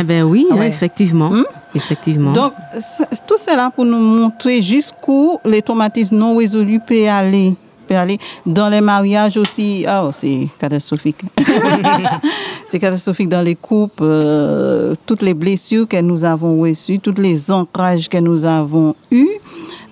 Eh 0.00 0.02
ben 0.04 0.22
oui, 0.24 0.46
effectivement. 0.64 1.30
Effectivement. 1.74 2.32
Donc, 2.32 2.52
c'est- 2.80 3.26
tout 3.26 3.36
cela 3.38 3.70
pour 3.74 3.84
nous 3.84 3.98
montrer 3.98 4.60
jusqu'où 4.60 5.38
les 5.44 5.62
traumatismes 5.62 6.16
non 6.16 6.36
résolus 6.36 6.80
peuvent 6.80 7.06
aller. 7.08 7.54
Aller. 7.96 8.18
Dans 8.46 8.68
les 8.68 8.80
mariages 8.80 9.36
aussi, 9.36 9.84
oh, 9.88 10.10
c'est 10.12 10.48
catastrophique. 10.58 11.20
c'est 12.66 12.78
catastrophique 12.78 13.28
dans 13.28 13.42
les 13.42 13.56
couples. 13.56 14.02
euh, 14.02 14.94
toutes 15.06 15.22
les 15.22 15.34
blessures 15.34 15.88
que 15.88 16.00
nous 16.00 16.24
avons 16.24 16.60
reçues, 16.60 16.98
tous 16.98 17.14
les 17.20 17.50
ancrages 17.50 18.08
que 18.08 18.18
nous 18.18 18.44
avons 18.44 18.94
eus. 19.10 19.28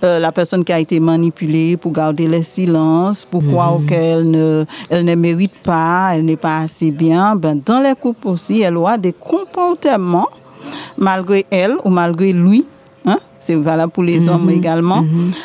euh, 0.05 0.19
la 0.21 0.31
personne 0.33 0.65
qui 0.65 0.73
a 0.73 0.79
été 0.79 1.01
manipulée 1.01 1.77
pour 1.77 1.93
garder 1.93 2.27
le 2.29 2.43
silence, 2.43 3.25
pour 3.25 3.45
croire 3.45 3.79
qu'elle 3.89 4.31
ne, 4.31 4.65
elle 4.91 5.05
ne 5.05 5.15
mérite 5.15 5.63
pas, 5.65 6.11
elle 6.15 6.25
n'est 6.25 6.37
pas 6.37 6.59
assez 6.61 6.91
bien. 6.91 7.35
Ben, 7.37 7.61
dans 7.65 7.81
les 7.81 7.95
couples 7.95 8.29
aussi, 8.29 8.61
elle 8.63 8.77
aura 8.77 8.97
des 8.97 9.13
comportements 9.13 10.29
malgré 10.97 11.47
elle 11.51 11.77
ou 11.85 11.91
malgré 11.91 12.33
lui, 12.33 12.65
hein, 13.09 13.19
c'est 13.41 13.55
valable 13.55 13.93
pour 13.93 14.03
les 14.03 14.29
hommes 14.29 14.51
également, 14.51 15.05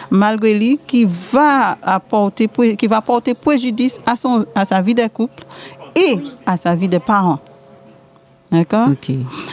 malgré 0.10 0.54
lui, 0.54 0.80
qui 0.86 1.06
va 1.06 1.78
apporter, 1.82 2.50
qui 2.78 2.88
va 2.88 3.02
porter 3.02 3.34
préjudice 3.34 4.00
à, 4.06 4.16
son, 4.16 4.46
à 4.56 4.66
sa 4.66 4.82
vie 4.82 4.96
de 4.96 5.08
couple 5.08 5.44
et 5.96 6.20
à 6.46 6.58
sa 6.58 6.76
vie 6.76 6.90
de 6.90 6.98
parents. 6.98 7.40
D'accord? 8.52 8.90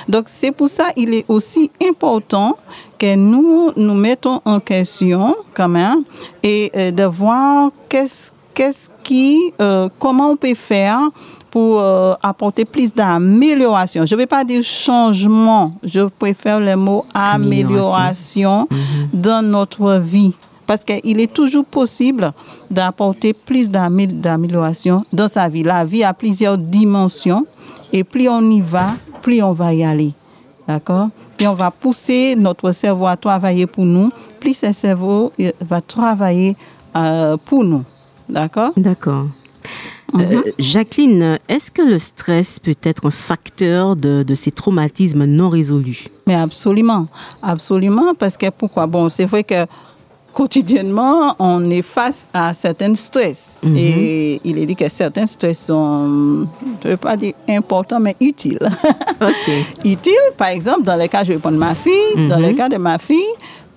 Donc, 0.07 0.25
c'est 0.27 0.53
pour 0.53 0.69
ça 0.69 0.89
il 0.95 1.15
est 1.15 1.25
aussi 1.27 1.71
important 1.83 2.59
que 2.99 3.15
nous 3.15 3.71
nous 3.77 3.95
mettons 3.95 4.43
en 4.45 4.61
question 4.61 5.35
quand 5.55 5.69
même 5.69 6.03
et 6.43 6.71
euh, 6.77 6.91
de 6.91 7.05
voir 7.05 7.71
qu'est-ce 7.89 8.33
qu'est-ce 8.53 8.91
qui, 9.03 9.55
euh, 9.63 9.89
comment 9.99 10.33
on 10.33 10.37
peut 10.37 10.55
faire 10.55 11.01
pour 11.51 11.81
euh, 11.81 12.15
apporter 12.23 12.65
plus 12.65 12.93
d'amélioration. 12.95 14.07
Je 14.07 14.15
ne 14.15 14.21
vais 14.21 14.27
pas 14.27 14.45
dire 14.45 14.63
changement, 14.63 15.73
je 15.83 16.01
préfère 16.19 16.61
le 16.61 16.77
mot 16.77 17.05
amélioration 17.15 18.69
dans 19.13 19.43
notre 19.43 19.99
vie. 19.99 20.33
Parce 20.67 20.85
qu'il 20.85 21.19
est 21.19 21.33
toujours 21.33 21.65
possible 21.65 22.33
d'apporter 22.71 23.33
plus 23.35 23.69
d'amé- 23.69 24.07
d'amélioration 24.07 25.05
dans 25.13 25.27
sa 25.27 25.49
vie. 25.49 25.65
La 25.65 25.85
vie 25.85 26.05
a 26.05 26.15
plusieurs 26.15 26.57
dimensions 26.57 27.45
et 27.93 28.05
plus 28.05 28.29
on 28.29 28.41
y 28.43 28.61
va, 28.61 28.87
plus 29.21 29.43
on 29.43 29.53
va 29.53 29.75
y 29.75 29.83
aller. 29.83 30.13
D'accord? 30.69 31.09
Puis 31.37 31.49
on 31.49 31.55
va 31.55 31.73
pousser 31.73 32.37
notre 32.39 32.71
cerveau 32.71 33.07
à 33.09 33.17
travailler 33.17 33.67
pour 33.67 33.85
nous, 33.85 34.11
plus 34.39 34.55
ce 34.55 34.73
cerveau 34.73 35.33
euh, 35.41 35.51
va 35.69 35.81
travailler 35.81 36.57
euh, 36.97 37.37
pour 37.45 37.65
nous. 37.65 37.83
D'accord? 38.29 38.71
D'accord. 38.77 39.25
Euh, 40.15 40.43
Jacqueline, 40.59 41.39
est-ce 41.49 41.71
que 41.71 41.83
le 41.83 41.99
stress 41.99 42.59
peut 42.59 42.75
être 42.83 43.07
un 43.07 43.11
facteur 43.11 43.97
de, 43.97 44.23
de 44.23 44.35
ces 44.35 44.51
traumatismes 44.51 45.25
non 45.25 45.49
résolus? 45.49 46.07
Mais 46.27 46.35
absolument, 46.35 47.07
absolument, 47.43 48.15
parce 48.19 48.37
que 48.37 48.51
pourquoi? 48.51 48.87
Bon, 48.87 49.09
c'est 49.09 49.25
vrai 49.25 49.45
que 49.45 49.67
quotidiennement, 50.33 51.35
on 51.39 51.69
est 51.71 51.83
face 51.83 52.29
à 52.33 52.55
certains 52.55 52.95
stress. 52.95 53.61
Et 53.75 54.41
il 54.45 54.59
est 54.59 54.67
dit 54.67 54.77
que 54.77 54.89
certains 54.89 55.27
stress 55.27 55.67
sont, 55.67 56.47
je 56.83 56.89
ne 56.89 56.93
veux 56.93 56.97
pas 56.97 57.17
dire 57.17 57.35
importants, 57.49 58.01
mais 58.01 58.17
utiles. 58.21 58.59
Ok. 59.21 59.53
utile. 59.85 60.15
Par 60.39 60.49
exemple, 60.49 60.83
dans 60.83 60.97
le 60.97 61.07
cas, 61.07 61.25
je 61.25 61.35
vais 61.35 61.39
prendre 61.39 61.59
ma 61.59 61.75
fille, 61.75 62.29
dans 62.29 62.39
le 62.39 62.53
cas 62.53 62.71
de 62.71 62.79
ma 62.79 62.99
fille, 62.99 63.19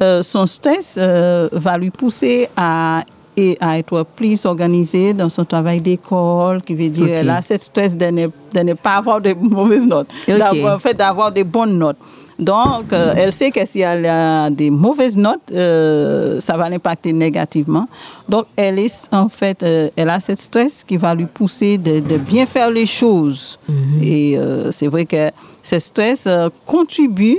euh, 0.01 0.23
son 0.23 0.45
stress 0.45 0.95
euh, 0.97 1.49
va 1.51 1.77
lui 1.77 1.89
pousser 1.91 2.47
à, 2.55 3.03
et 3.35 3.57
à 3.59 3.77
être 3.79 4.05
plus 4.15 4.45
organisée 4.45 5.13
dans 5.13 5.29
son 5.29 5.45
travail 5.45 5.81
d'école, 5.81 6.61
qui 6.61 6.75
veut 6.75 6.89
dire 6.89 7.05
Ok. 7.05 7.09
elle 7.13 7.29
a 7.29 7.41
cette 7.41 7.63
stress 7.63 7.95
de 7.97 8.05
ne, 8.05 8.27
de 8.27 8.59
ne 8.59 8.73
pas 8.73 8.95
avoir 8.95 9.21
de 9.21 9.33
mauvaises 9.39 9.87
notes, 9.87 10.07
Ok. 10.27 10.37
d'avoir, 10.37 10.75
en 10.75 10.79
fait 10.79 10.93
d'avoir 10.93 11.31
des 11.31 11.43
bonnes 11.43 11.77
notes. 11.77 11.97
Donc, 12.39 12.91
euh, 12.93 13.13
elle 13.15 13.31
sait 13.31 13.51
que 13.51 13.63
si 13.65 13.81
elle 13.81 14.05
a 14.07 14.49
des 14.49 14.71
mauvaises 14.71 15.15
notes, 15.15 15.51
euh, 15.53 16.39
ça 16.39 16.57
va 16.57 16.67
l'impacter 16.67 17.13
négativement. 17.13 17.87
Donc, 18.27 18.45
elle 18.55 18.79
est 18.79 19.07
en 19.11 19.29
fait, 19.29 19.61
euh, 19.61 19.89
elle 19.95 20.09
a 20.09 20.19
cette 20.19 20.39
stress 20.39 20.83
qui 20.83 20.97
va 20.97 21.13
lui 21.13 21.27
pousser 21.27 21.77
de, 21.77 21.99
de 21.99 22.17
bien 22.17 22.47
faire 22.47 22.71
les 22.71 22.87
choses. 22.87 23.59
Et 24.01 24.35
euh, 24.37 24.71
c'est 24.71 24.87
vrai 24.87 25.05
que 25.05 25.29
ce 25.61 25.77
stress 25.77 26.27
contribue 26.65 27.37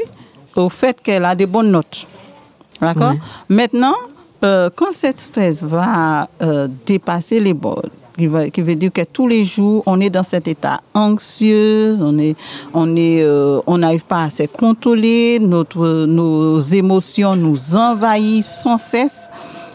au 0.56 0.68
fait 0.68 0.96
qu'elle 1.02 1.24
a 1.24 1.34
des 1.34 1.46
bonnes 1.46 1.72
notes. 1.72 2.06
D'accord? 2.80 3.14
Maintenant, 3.48 3.94
euh, 4.44 4.68
quand 4.74 4.92
cette 4.92 5.18
stress 5.18 5.62
va 5.62 6.28
euh, 6.42 6.68
dépasser 6.86 7.40
les 7.40 7.54
bords, 7.54 7.82
qui, 8.16 8.26
va- 8.28 8.48
qui 8.50 8.60
veut 8.62 8.76
dire 8.76 8.92
que 8.92 9.02
tous 9.02 9.26
les 9.26 9.44
jours, 9.44 9.82
on 9.86 10.00
est 10.00 10.10
dans 10.10 10.22
cet 10.22 10.46
état 10.46 10.80
anxieux, 10.94 11.96
on 12.00 12.16
est, 12.18 12.36
on 12.72 12.94
est, 12.94 13.22
euh, 13.22 13.60
on 13.66 13.78
n'arrive 13.78 14.04
pas 14.04 14.24
à 14.24 14.30
se 14.30 14.44
contrôler, 14.44 15.38
notre, 15.40 16.04
nos 16.06 16.58
émotions 16.60 17.34
nous 17.36 17.74
envahissent 17.74 18.60
sans 18.62 18.78
cesse. 18.78 19.28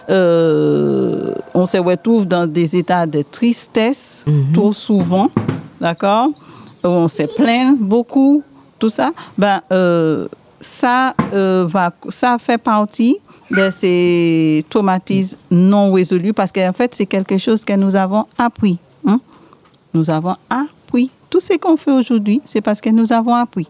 Euh, 0.10 1.34
on 1.54 1.66
se 1.66 1.78
retrouve 1.78 2.28
dans 2.28 2.48
des 2.48 2.76
états 2.76 3.06
de 3.06 3.22
tristesse 3.22 4.26
trop 4.54 4.74
souvent, 4.74 5.30
d'accord? 5.80 6.30
On 6.84 7.08
se 7.08 7.24
plaint 7.36 7.78
beaucoup, 7.80 8.42
tout 8.80 8.90
ça. 8.90 9.12
Ben, 9.38 9.62
euh, 9.72 10.28
ça, 10.60 11.14
euh, 11.34 11.66
va, 11.70 11.92
ça 12.10 12.38
fait 12.40 12.58
partie 12.58 13.18
de 13.52 13.70
ces 13.72 14.64
traumatismes 14.70 15.38
non 15.52 15.92
résolus 15.94 16.34
parce 16.34 16.52
qu'en 16.52 16.74
fait, 16.74 16.94
c'est 16.94 17.06
quelque 17.06 17.38
chose 17.38 17.66
que 17.66 17.74
nous 17.74 17.96
avons 17.96 18.26
appris. 18.38 18.78
hein. 19.08 19.20
Nous 19.94 20.10
avons 20.10 20.36
appris. 20.50 21.10
Tout 21.30 21.40
ce 21.40 21.58
qu'on 21.58 21.78
fait 21.78 21.92
aujourd'hui, 21.92 22.42
c'est 22.46 22.62
parce 22.62 22.80
que 22.82 22.90
nous 22.90 23.12
avons 23.14 23.34
appris. 23.36 23.68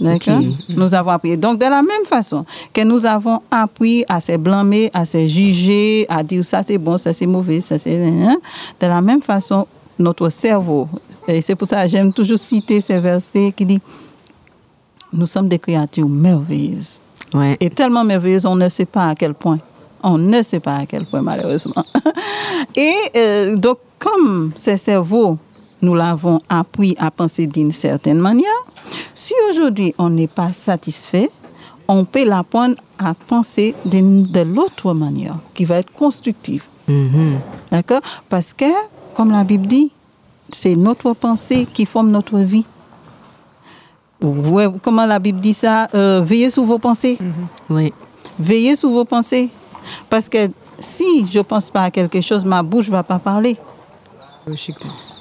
D'accord? 0.00 0.38
Ok. 0.38 0.44
Nous 0.70 0.94
avons 0.94 1.10
appris. 1.10 1.36
Donc, 1.36 1.58
de 1.58 1.64
la 1.66 1.82
même 1.82 2.04
façon 2.06 2.44
que 2.72 2.82
nous 2.82 3.04
avons 3.04 3.40
appris 3.50 4.04
à 4.08 4.20
se 4.20 4.36
blâmer, 4.38 4.90
à 4.94 5.04
se 5.04 5.26
juger, 5.28 6.06
à 6.08 6.22
dire 6.22 6.42
ça 6.44 6.62
c'est 6.62 6.78
bon, 6.78 6.96
ça 6.96 7.12
c'est 7.12 7.26
mauvais, 7.26 7.60
ça 7.60 7.78
c'est. 7.78 8.02
hein, 8.06 8.38
De 8.80 8.86
la 8.86 9.00
même 9.02 9.20
façon, 9.20 9.66
notre 9.98 10.30
cerveau, 10.30 10.88
et 11.28 11.42
c'est 11.42 11.54
pour 11.54 11.68
ça 11.68 11.82
que 11.84 11.88
j'aime 11.90 12.10
toujours 12.12 12.38
citer 12.38 12.80
ces 12.80 12.98
versets 12.98 13.52
qui 13.54 13.66
dit 13.66 13.80
Nous 15.12 15.26
sommes 15.26 15.48
des 15.48 15.58
créatures 15.58 16.08
merveilleuses. 16.08 16.98
Ouais. 17.34 17.56
Et 17.60 17.70
tellement 17.70 18.04
merveilleuses, 18.04 18.46
on 18.46 18.56
ne 18.56 18.68
sait 18.68 18.86
pas 18.86 19.08
à 19.08 19.14
quel 19.14 19.34
point. 19.34 19.58
On 20.02 20.18
ne 20.18 20.42
sait 20.42 20.60
pas 20.60 20.76
à 20.76 20.86
quel 20.86 21.04
point, 21.04 21.22
malheureusement. 21.22 21.84
Et 22.76 22.94
euh, 23.16 23.56
donc, 23.56 23.78
comme 23.98 24.52
ces 24.56 24.76
cerveaux, 24.76 25.38
nous 25.82 25.94
l'avons 25.94 26.40
appris 26.48 26.94
à 26.98 27.10
penser 27.10 27.46
d'une 27.46 27.72
certaine 27.72 28.18
manière, 28.18 28.64
si 29.14 29.34
aujourd'hui 29.50 29.94
on 29.98 30.10
n'est 30.10 30.28
pas 30.28 30.52
satisfait, 30.52 31.30
on 31.88 32.04
peut 32.04 32.24
l'apprendre 32.24 32.76
à 32.98 33.14
penser 33.14 33.74
de 33.84 34.42
l'autre 34.42 34.94
manière, 34.94 35.36
qui 35.54 35.64
va 35.64 35.76
être 35.76 35.92
constructive. 35.92 36.64
Mhm. 36.86 37.38
D'accord? 37.70 38.00
Parce 38.28 38.52
que, 38.52 38.70
comme 39.14 39.30
la 39.30 39.44
Bible 39.44 39.66
dit, 39.66 39.90
c'est 40.52 40.76
notre 40.76 41.14
pensée 41.14 41.66
qui 41.72 41.86
forme 41.86 42.10
notre 42.10 42.38
vie. 42.38 42.66
Ouais, 44.22 44.66
comment 44.82 45.06
la 45.06 45.18
Bible 45.18 45.40
dit 45.40 45.54
ça? 45.54 45.88
Euh, 45.94 46.20
Veillez 46.24 46.50
sur 46.50 46.64
vos 46.64 46.78
pensées. 46.78 47.18
Ouais. 47.68 47.92
Veillez 48.38 48.76
sur 48.76 48.90
vos 48.90 49.04
pensées. 49.04 49.48
Parce 50.08 50.28
que 50.28 50.50
si 50.78 51.26
je 51.30 51.38
ne 51.38 51.42
pense 51.42 51.70
pas 51.70 51.84
à 51.84 51.90
quelque 51.90 52.20
chose, 52.20 52.44
ma 52.44 52.62
bouche 52.62 52.86
ne 52.86 52.92
va 52.92 53.02
pas 53.02 53.18
parler. 53.18 53.56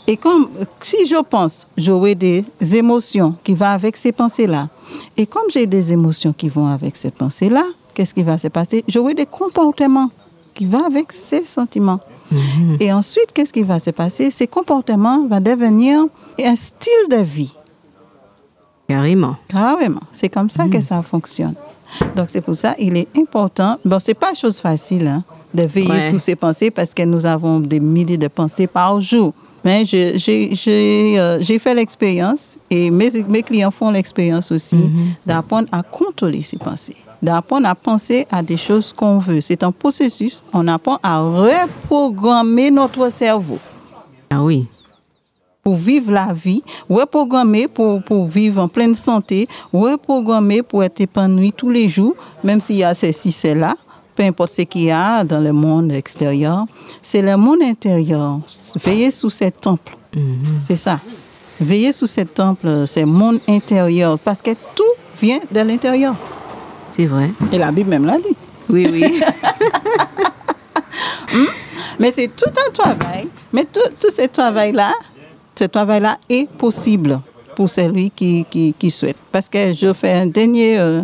Et 0.08 0.18
comme 0.18 0.48
si 0.82 1.06
je 1.06 1.22
pense, 1.22 1.68
j'aurai 1.78 2.16
des 2.16 2.44
émotions 2.74 3.36
qui 3.44 3.54
vont 3.54 3.68
avec 3.68 3.96
ces 3.96 4.12
pensées-là. 4.12 4.68
Et 5.16 5.28
comme 5.28 5.44
j'ai 5.52 5.68
des 5.68 5.94
émotions 5.94 6.34
qui 6.34 6.50
vont 6.50 6.68
avec 6.68 6.96
ces 6.96 7.12
pensées-là, 7.12 7.64
qu'est-ce 7.94 8.14
qui 8.14 8.24
va 8.24 8.38
se 8.38 8.48
passer? 8.48 8.84
J'aurai 8.88 9.14
des 9.14 9.28
comportements 9.28 10.10
qui 10.54 10.66
vont 10.66 10.84
avec 10.84 11.12
ces 11.12 11.46
sentiments. 11.46 12.00
Et 12.80 12.92
ensuite, 12.94 13.34
qu'est-ce 13.34 13.54
qui 13.54 13.64
va 13.64 13.80
se 13.80 13.90
passer? 13.92 14.30
Ces 14.32 14.48
comportements 14.48 15.26
vont 15.28 15.42
devenir 15.42 16.06
un 16.44 16.56
style 16.56 17.10
de 17.10 17.18
vie. 17.18 17.56
Carrément. 18.90 19.36
Carrément. 19.48 20.02
C'est 20.12 20.30
comme 20.30 20.50
ça 20.50 20.68
que 20.68 20.82
ça 20.82 21.02
fonctionne. 21.04 21.54
Donc, 22.16 22.28
c'est 22.30 22.42
pour 22.42 22.56
ça 22.56 22.76
il 22.78 22.98
est 22.98 23.08
important. 23.18 23.78
Bon, 23.86 24.00
c'est 24.00 24.14
pas 24.14 24.34
chose 24.34 24.60
facile 24.60 25.08
hein, 25.08 25.24
de 25.54 25.64
veiller 25.64 25.90
Ouais. 25.92 26.02
sous 26.02 26.20
ses 26.20 26.36
pensées 26.36 26.72
parce 26.72 26.94
que 26.94 27.04
nous 27.04 27.26
avons 27.26 27.60
des 27.62 27.80
milliers 27.80 28.18
de 28.18 28.28
pensées 28.28 28.68
par 28.68 29.00
jour. 29.00 29.34
Mais 29.66 29.84
j'ai 29.86 30.16
euh, 31.20 31.38
j'ai 31.42 31.60
fait 31.60 31.76
l'expérience 31.76 32.58
et 32.70 32.90
mes, 32.90 33.12
mes 33.28 33.44
clients 33.44 33.72
font 33.72 33.92
l'expérience 33.92 34.52
aussi 34.54 34.90
d'apprendre 35.26 35.68
à 35.74 35.84
contrôler 35.84 36.42
ses 36.44 36.58
pensées, 36.58 36.96
d'apprendre 37.22 37.68
à 37.68 37.76
penser 37.76 38.26
à 38.32 38.42
des 38.42 38.56
choses 38.58 38.94
qu'on 38.94 39.20
veut. 39.20 39.42
C'est 39.42 39.62
un 39.64 39.74
processus. 39.74 40.44
On 40.54 40.66
apprend 40.70 40.98
à 41.04 41.20
reprogrammer 41.22 42.72
notre 42.72 43.12
cerveau 43.12 43.60
Ah 44.30 44.42
oui. 44.44 44.66
Pour 45.70 45.78
vivre 45.78 46.12
la 46.12 46.34
vie, 46.34 46.64
reprogrammer 46.90 47.68
pour, 47.68 48.02
pour 48.02 48.28
vivre 48.28 48.60
en 48.60 48.68
pleine 48.68 48.96
santé, 48.96 49.48
reprogrammer 49.72 50.64
pour 50.64 50.84
être 50.84 51.00
épanoui 51.00 51.54
tous 51.56 51.70
les 51.70 51.88
jours, 51.88 52.16
même 52.44 52.60
s'il 52.60 52.78
y 52.78 52.84
a 52.84 52.96
ceci, 52.96 53.32
c'est-là, 53.32 53.76
peu 54.16 54.24
importe 54.24 54.52
ce 54.52 54.64
qu'il 54.64 54.86
y 54.86 54.92
a 54.92 55.24
dans 55.24 55.38
le 55.38 55.52
monde 55.52 55.92
extérieur. 55.92 56.66
C'est 57.04 57.22
le 57.22 57.38
monde 57.38 57.62
intérieur. 57.62 58.40
Veillez 58.84 59.12
sous 59.12 59.30
ces 59.30 59.52
temples. 59.52 59.96
C'est 60.66 60.76
ça. 60.76 61.00
veiller 61.62 61.92
sous 61.92 62.08
ce 62.08 62.22
temple, 62.22 62.86
c'est 62.88 63.06
monde 63.06 63.40
intérieur, 63.48 64.18
parce 64.18 64.42
que 64.42 64.56
tout 64.74 64.96
vient 65.22 65.40
de 65.52 65.60
l'intérieur. 65.60 66.16
C'est 66.94 67.06
vrai. 67.06 67.30
Et 67.54 67.60
la 67.60 67.72
Bible 67.72 67.92
même 67.92 68.08
l'a 68.08 68.18
dit. 68.18 68.36
Oui, 68.72 68.88
oui. 68.92 69.22
Mais 72.00 72.12
c'est 72.12 72.30
tout 72.36 72.50
un 72.50 72.72
travail. 72.72 73.30
Mais 73.52 73.66
tout, 73.66 73.88
tout 74.02 74.10
ce 74.10 74.26
travail-là, 74.26 74.94
ce 75.56 75.66
travail-là 75.66 76.18
est 76.30 76.50
possible 76.50 77.20
pour 77.56 77.70
celui 77.70 78.10
qui, 78.12 78.46
qui, 78.50 78.74
qui 78.78 78.90
souhaite. 78.92 79.18
Parce 79.32 79.50
que 79.50 79.74
je 79.74 79.92
fais 79.94 80.14
un 80.14 80.28
dernier... 80.28 80.80
euh, 80.80 81.02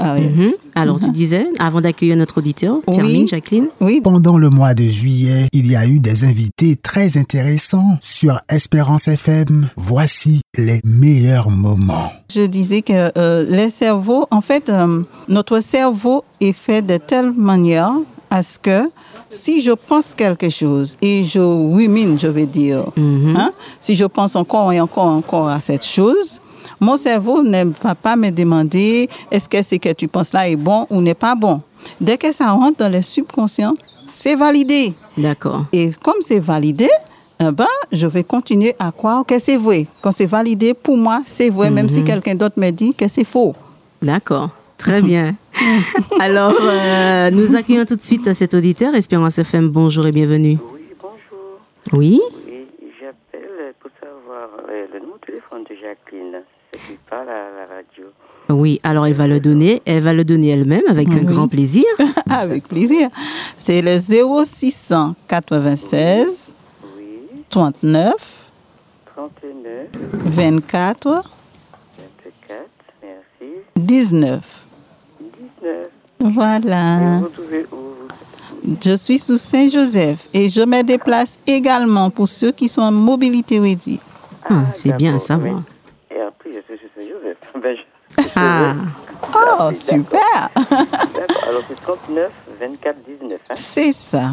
ah 0.00 0.14
oui. 0.16 0.28
Mhm. 0.28 0.52
Alors, 0.76 1.00
tu 1.00 1.08
disais, 1.10 1.48
avant 1.58 1.80
d'accueillir 1.80 2.16
notre 2.16 2.38
auditeur, 2.38 2.76
Oui. 2.86 2.94
termine, 2.94 3.26
Jacqueline. 3.26 3.66
Oui, 3.80 4.00
Pendant 4.00 4.38
le 4.38 4.48
mois 4.48 4.72
de 4.72 4.84
juillet, 4.84 5.48
il 5.52 5.68
y 5.68 5.74
a 5.74 5.86
eu 5.88 5.98
des 5.98 6.22
invités 6.22 6.76
très 6.76 7.16
intéressants 7.18 7.96
sur 8.00 8.38
Espérance 8.48 9.08
FM. 9.08 9.68
Voici 9.76 10.40
les 10.56 10.80
meilleurs 10.84 11.50
moments. 11.50 12.12
Je 12.32 12.42
disais 12.42 12.82
que 12.82 13.10
euh, 13.18 13.44
les 13.48 13.70
cerveaux, 13.70 14.26
en 14.30 14.40
fait, 14.40 14.68
euh, 14.68 15.02
notre 15.28 15.58
cerveau 15.58 16.22
est 16.40 16.52
fait 16.52 16.82
de 16.82 16.96
telle 16.98 17.32
manière 17.32 17.90
à 18.30 18.44
ce 18.44 18.60
que 18.60 18.88
si 19.30 19.60
je 19.60 19.72
pense 19.72 20.14
quelque 20.14 20.48
chose 20.48 20.96
et 21.02 21.24
je 21.24 21.40
rumine, 21.40 22.18
je 22.18 22.26
vais 22.28 22.46
dire, 22.46 22.84
hein, 22.96 23.50
si 23.80 23.94
je 23.94 24.04
pense 24.04 24.36
encore 24.36 24.72
et 24.72 24.80
encore 24.80 25.06
encore 25.06 25.48
à 25.48 25.60
cette 25.60 25.84
chose, 25.84 26.40
mon 26.80 26.96
cerveau 26.96 27.42
ne 27.42 27.64
va 27.82 27.94
pas 27.94 28.16
me 28.16 28.30
demander 28.30 29.08
est-ce 29.30 29.48
que 29.48 29.62
ce 29.62 29.76
que 29.76 29.92
tu 29.92 30.08
penses 30.08 30.32
là 30.32 30.48
est 30.48 30.56
bon 30.56 30.86
ou 30.90 31.00
n'est 31.00 31.14
pas 31.14 31.34
bon. 31.34 31.60
Dès 32.00 32.16
que 32.16 32.32
ça 32.32 32.50
rentre 32.50 32.78
dans 32.78 32.92
le 32.92 33.02
subconscient, 33.02 33.74
c'est 34.06 34.36
validé. 34.36 34.94
D'accord. 35.16 35.66
Et 35.72 35.90
comme 36.02 36.20
c'est 36.20 36.38
validé, 36.38 36.88
eh 37.40 37.50
ben, 37.52 37.66
je 37.92 38.06
vais 38.06 38.24
continuer 38.24 38.74
à 38.78 38.90
croire 38.90 39.24
que 39.24 39.38
c'est 39.38 39.56
vrai. 39.56 39.86
Quand 40.00 40.12
c'est 40.12 40.26
validé, 40.26 40.74
pour 40.74 40.96
moi, 40.96 41.22
c'est 41.26 41.50
vrai, 41.50 41.70
même 41.70 41.88
si 41.88 42.02
quelqu'un 42.02 42.34
d'autre 42.34 42.58
me 42.58 42.70
dit 42.70 42.94
que 42.94 43.06
c'est 43.08 43.24
faux. 43.24 43.54
D'accord. 44.02 44.50
Très 44.76 45.02
bien. 45.10 45.34
Alors, 46.20 46.54
euh, 46.60 47.30
nous 47.30 47.56
accueillons 47.56 47.84
tout 47.84 47.96
de 47.96 48.02
suite 48.02 48.32
cet 48.34 48.54
auditeur. 48.54 48.94
Espérance 48.94 49.38
FM, 49.38 49.68
bonjour 49.68 50.06
et 50.06 50.12
bienvenue. 50.12 50.56
Oui, 50.72 50.80
bonjour. 51.00 51.58
Oui. 51.92 52.20
Oui, 52.46 52.66
j'appelle 53.00 53.74
pour 53.80 53.90
savoir 54.00 54.48
euh, 54.68 54.86
le 54.92 55.00
numéro 55.00 55.18
de 55.18 55.26
téléphone 55.26 55.64
de 55.64 55.74
Jacqueline, 55.74 56.42
ce 56.74 56.78
qui 56.78 56.96
parle 57.08 57.28
à 57.28 57.50
la 57.50 57.66
radio. 57.66 58.04
Oui, 58.50 58.80
alors 58.82 59.06
elle 59.06 59.12
va 59.14 59.26
le 59.26 59.40
donner. 59.40 59.82
Elle 59.84 60.02
va 60.02 60.14
le 60.14 60.24
donner 60.24 60.48
elle-même 60.50 60.84
avec 60.88 61.08
un 61.08 61.22
grand 61.22 61.48
plaisir. 61.48 61.84
Avec 62.30 62.68
plaisir. 62.68 63.08
C'est 63.56 63.80
le 63.82 63.98
0696 63.98 66.54
Oui, 66.96 67.04
39 67.48 68.14
39, 69.14 69.88
24 70.24 71.08
24, 71.08 71.24
merci, 73.02 73.52
19. 73.76 74.67
19. 76.20 76.30
Et 76.30 76.34
Voilà. 76.34 77.20
Je 78.84 78.96
suis 78.96 79.18
sous 79.18 79.36
Saint-Joseph 79.38 80.28
et 80.34 80.48
je 80.48 80.60
me 80.62 80.82
déplace 80.82 81.38
également 81.46 82.10
pour 82.10 82.28
ceux 82.28 82.50
qui 82.52 82.68
sont 82.68 82.82
en 82.82 82.92
mobilité 82.92 83.58
réduite. 83.58 84.02
Ah, 84.50 84.64
c'est 84.72 84.94
bien 84.96 85.16
à 85.16 85.18
savoir. 85.18 85.54
oui. 85.56 86.16
Et 86.16 86.20
après, 86.20 86.50
je 86.50 86.60
suis 86.60 86.78
sur 86.78 86.88
Saint-Joseph. 86.96 87.36
Ben, 87.62 87.76
je- 87.76 88.22
Ah, 88.36 88.74
Oh, 89.34 89.64
oui, 89.70 89.76
super! 89.76 90.48
D'accord, 90.54 91.44
alors 91.48 91.62
c'est 91.68 91.80
39, 91.82 92.30
24, 92.60 92.96
19. 93.20 93.40
Hein? 93.48 93.54
C'est 93.54 93.92
ça. 93.92 94.30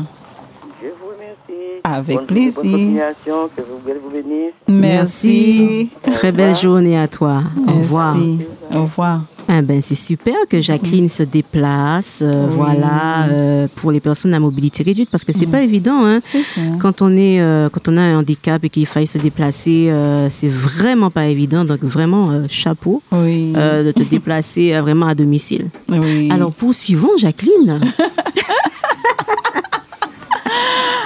Je 0.82 0.88
vous 0.90 1.08
remercie. 1.14 1.82
Avec 1.84 2.18
Bonne- 2.18 2.26
plaisir. 2.26 2.62
Bonne 2.64 3.50
que 3.56 3.62
vous, 3.62 3.80
vous 4.04 4.10
bénisse. 4.10 4.54
Merci. 4.68 5.90
Très 6.14 6.32
belle 6.32 6.56
journée 6.56 6.98
à 7.00 7.08
toi. 7.08 7.42
Au 7.68 7.72
revoir. 7.72 8.16
Merci. 8.16 8.40
Au 8.74 8.82
revoir. 8.84 9.22
Ah 9.48 9.62
ben, 9.62 9.80
c'est 9.80 9.94
super 9.96 10.36
que 10.50 10.60
Jacqueline 10.60 11.08
se 11.08 11.22
déplace, 11.24 12.20
euh, 12.24 12.48
voilà, 12.50 13.28
euh, 13.30 13.68
pour 13.76 13.92
les 13.92 14.00
personnes 14.00 14.34
à 14.34 14.40
mobilité 14.40 14.82
réduite, 14.82 15.10
parce 15.12 15.24
que 15.24 15.32
c'est 15.34 15.46
pas 15.46 15.62
évident, 15.62 16.04
hein. 16.04 16.20
Ça. 16.22 16.40
Quand 16.82 17.02
on 17.04 17.16
est, 17.16 17.40
euh, 17.40 17.70
quand 17.70 17.88
on 17.88 17.96
a 17.98 18.02
un 18.02 18.18
handicap 18.18 18.64
et 18.64 18.70
qu'il 18.70 18.88
faille 18.88 19.06
se 19.08 19.20
déplacer, 19.20 19.92
c'est 20.30 20.50
vraiment 20.50 21.12
pas 21.12 21.28
évident. 21.28 21.64
Donc 21.64 21.84
vraiment 21.84 22.32
chapeau 22.50 23.02
Oui. 23.12 23.54
de 23.54 23.92
te 23.92 24.02
déplacer 24.04 24.80
vraiment 24.80 25.06
à 25.08 25.16
domicile. 25.16 25.68
oui. 25.90 26.30
Alors 26.32 26.54
poursuivons, 26.54 27.12
Jacqueline. 27.18 27.80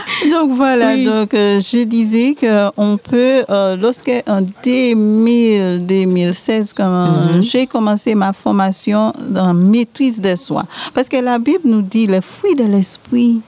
Donc 0.31 0.51
voilà, 0.51 0.93
Oui. 0.93 1.05
donc 1.05 1.33
euh, 1.33 1.59
je 1.59 1.83
disais 1.83 2.35
qu'on 2.39 2.97
peut, 2.97 3.43
euh, 3.49 3.75
lorsque 3.77 4.11
en 4.27 4.41
2000, 4.63 5.85
2016, 5.85 6.73
comme, 6.73 6.85
euh, 6.87 7.37
Mhm. 7.37 7.43
j'ai 7.43 7.67
commencé 7.67 8.15
ma 8.15 8.33
formation 8.33 9.13
dans 9.29 9.53
maîtrise 9.53 10.19
de 10.21 10.35
soi. 10.35 10.65
Parce 10.93 11.09
que 11.09 11.17
la 11.17 11.37
Bible 11.39 11.61
nous 11.65 11.81
dit 11.81 12.07
le 12.07 12.21
fruit 12.21 12.55
de 12.55 12.63
l'esprit. 12.65 13.41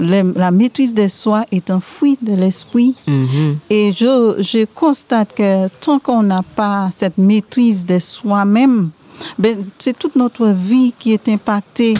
Le- 0.00 0.32
la 0.36 0.50
maîtrise 0.52 0.94
de 0.94 1.08
soi 1.08 1.44
est 1.50 1.70
un 1.70 1.80
fruit 1.80 2.18
de 2.22 2.34
l'esprit. 2.36 2.94
Mhm. 3.06 3.56
Et 3.68 3.90
je, 3.92 4.36
je 4.40 4.64
constate 4.72 5.34
que 5.34 5.66
tant 5.80 5.98
qu'on 5.98 6.22
n'a 6.22 6.42
pas 6.54 6.88
cette 6.94 7.18
maîtrise 7.18 7.84
de 7.84 7.98
soi-même, 7.98 8.90
ben, 9.38 9.56
c'est 9.78 9.98
toute 9.98 10.14
notre 10.14 10.46
vie 10.48 10.92
qui 10.96 11.12
est 11.12 11.28
impactée 11.28 11.94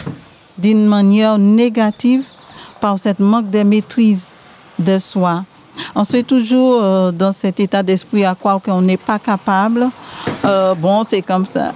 d'une 0.57 0.85
manière 0.85 1.37
négative 1.37 2.23
par 2.79 2.97
cette 2.97 3.19
manque 3.19 3.49
de 3.49 3.63
maîtrise 3.63 4.35
de 4.77 4.99
soi. 4.99 5.43
On 5.95 6.03
se 6.03 6.17
toujours 6.21 6.79
euh, 6.81 7.11
dans 7.11 7.31
cet 7.31 7.59
état 7.59 7.83
d'esprit 7.83 8.25
à 8.25 8.35
croire 8.35 8.59
qu'on 8.61 8.81
n'est 8.81 8.97
pas 8.97 9.19
capable. 9.19 9.87
Euh, 10.45 10.73
bon, 10.75 11.03
c'est 11.03 11.21
comme 11.21 11.45
ça. 11.45 11.71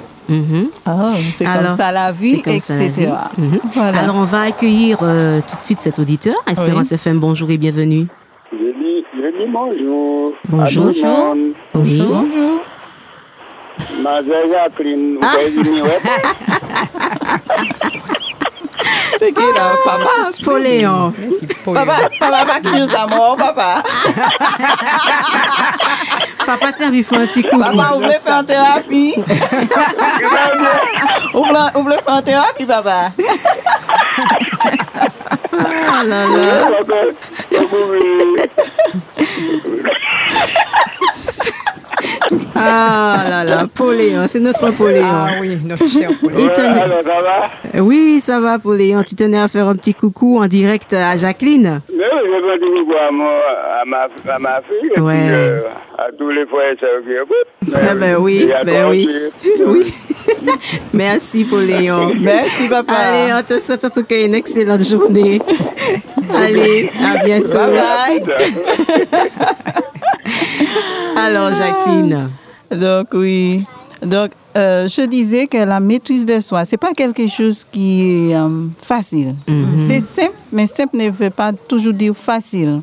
Ah, 0.85 1.09
c'est 1.33 1.43
comme 1.43 1.53
Alors, 1.53 1.75
ça 1.75 1.91
la 1.91 2.11
vie, 2.11 2.41
la 2.45 2.53
etc. 2.53 3.11
Mhm. 3.37 3.59
Voilà. 3.73 3.99
Alors 3.99 4.15
on 4.15 4.23
va 4.23 4.41
accueillir 4.41 4.99
euh, 5.01 5.41
tout 5.47 5.57
de 5.57 5.61
suite 5.61 5.81
cet 5.81 5.99
auditeur. 5.99 6.35
Espérance 6.49 6.91
FM, 6.91 7.19
bonjour 7.19 7.49
et 7.49 7.57
bienvenue. 7.57 8.07
Je 8.51 8.57
dis, 8.57 9.05
je 9.13 9.27
dis 9.37 9.51
bonjour. 9.51 10.33
Bonjour. 10.49 10.85
Monde. 10.85 11.53
Oui. 11.75 12.01
Bonjour. 12.01 12.61
Papa? 19.85 20.31
Poléon. 20.43 21.13
Papa, 21.65 22.09
papa, 22.19 22.45
papa 22.45 22.59
qui 22.61 22.77
joue 22.77 22.87
sa 22.87 23.07
mort, 23.07 23.35
papa. 23.37 23.83
Papa, 26.45 26.71
tiens, 26.75 26.91
il 26.93 27.03
faut 27.03 27.15
un 27.15 27.25
petit 27.25 27.43
coup. 27.43 27.57
Papa, 27.59 27.89
vous 27.93 27.99
voulez 28.01 28.19
faire 28.23 28.37
en 28.37 28.43
thérapie? 28.43 29.15
Vous 31.33 31.43
voulez, 31.43 31.59
vous 31.73 31.81
voulez 31.81 31.95
faire 32.05 32.13
en 32.13 32.21
thérapie, 32.21 32.65
papa? 32.65 33.11
Oh 35.51 36.05
là 36.05 36.25
là. 36.25 36.69
Ah 42.65 43.17
là 43.29 43.43
là, 43.43 43.67
Poléon, 43.73 44.21
c'est 44.27 44.39
notre 44.39 44.71
Poléon. 44.71 45.05
Ah 45.05 45.27
oui, 45.41 45.57
notre 45.65 45.87
cher 45.87 46.09
tenait- 46.21 46.81
Alors, 46.81 47.01
ça 47.03 47.21
va 47.73 47.81
Oui, 47.81 48.19
ça 48.21 48.39
va, 48.39 48.59
Poléon. 48.59 49.03
Tu 49.03 49.15
tenais 49.15 49.39
à 49.39 49.47
faire 49.47 49.67
un 49.67 49.75
petit 49.75 49.93
coucou 49.93 50.39
en 50.41 50.47
direct 50.47 50.93
à 50.93 51.17
Jacqueline. 51.17 51.81
Mais 51.95 52.03
oui, 52.03 52.19
je 52.25 52.47
vais 52.47 52.57
dire 52.59 52.67
beaucoup 52.79 52.93
à, 52.97 53.11
mon- 53.11 53.23
à, 53.25 53.85
ma, 53.85 54.33
à 54.33 54.39
ma 54.39 54.61
fille 54.61 54.91
et 54.95 54.99
Ouais. 54.99 55.13
puis 55.13 55.29
euh, 55.31 55.59
à 55.97 56.11
tous 56.17 56.29
les 56.29 56.45
frères 56.45 56.71
et 56.73 56.77
sœurs 56.79 57.01
qui 57.03 57.11
écoutent. 57.11 57.75
Ah 57.89 57.95
ben 57.95 58.15
oui, 58.19 58.49
ben 58.65 58.89
oui. 58.89 59.09
Oui. 59.65 59.93
Merci, 60.93 61.43
Poléon. 61.45 62.11
Merci, 62.19 62.67
papa. 62.69 62.93
Allez, 62.93 63.33
on 63.33 63.43
te 63.43 63.59
souhaite 63.59 63.83
en 63.85 63.89
tout 63.89 64.03
cas 64.03 64.23
une 64.23 64.35
excellente 64.35 64.83
journée. 64.83 65.41
Allez, 66.35 66.89
à 67.03 67.23
bientôt. 67.23 67.47
Bye 67.57 68.21
bye. 68.21 69.33
Alors, 71.17 71.53
Jacqueline. 71.53 72.29
Donc, 72.75 73.07
oui. 73.13 73.63
Donc, 74.01 74.31
euh, 74.55 74.87
je 74.87 75.01
disais 75.05 75.47
que 75.47 75.57
la 75.57 75.79
maîtrise 75.79 76.25
de 76.25 76.39
soi, 76.39 76.65
c'est 76.65 76.77
pas 76.77 76.93
quelque 76.93 77.27
chose 77.27 77.65
qui 77.71 78.29
est 78.29 78.35
euh, 78.35 78.67
facile. 78.81 79.35
C'est 79.77 80.01
simple, 80.01 80.35
mais 80.51 80.67
simple 80.67 80.97
ne 80.97 81.09
veut 81.09 81.29
pas 81.29 81.53
toujours 81.53 81.93
dire 81.93 82.15
facile. 82.15 82.81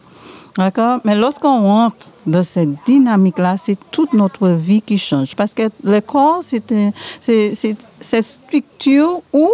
D'accord? 0.56 1.00
Mais 1.04 1.14
lorsqu'on 1.14 1.60
rentre 1.60 2.08
dans 2.26 2.42
cette 2.42 2.70
dynamique-là, 2.84 3.56
c'est 3.56 3.78
toute 3.90 4.12
notre 4.12 4.48
vie 4.48 4.82
qui 4.82 4.98
change. 4.98 5.36
Parce 5.36 5.54
que 5.54 5.62
le 5.84 6.00
corps, 6.00 6.40
c'est 6.42 7.54
cette 8.00 8.24
structure 8.24 9.22
où, 9.32 9.48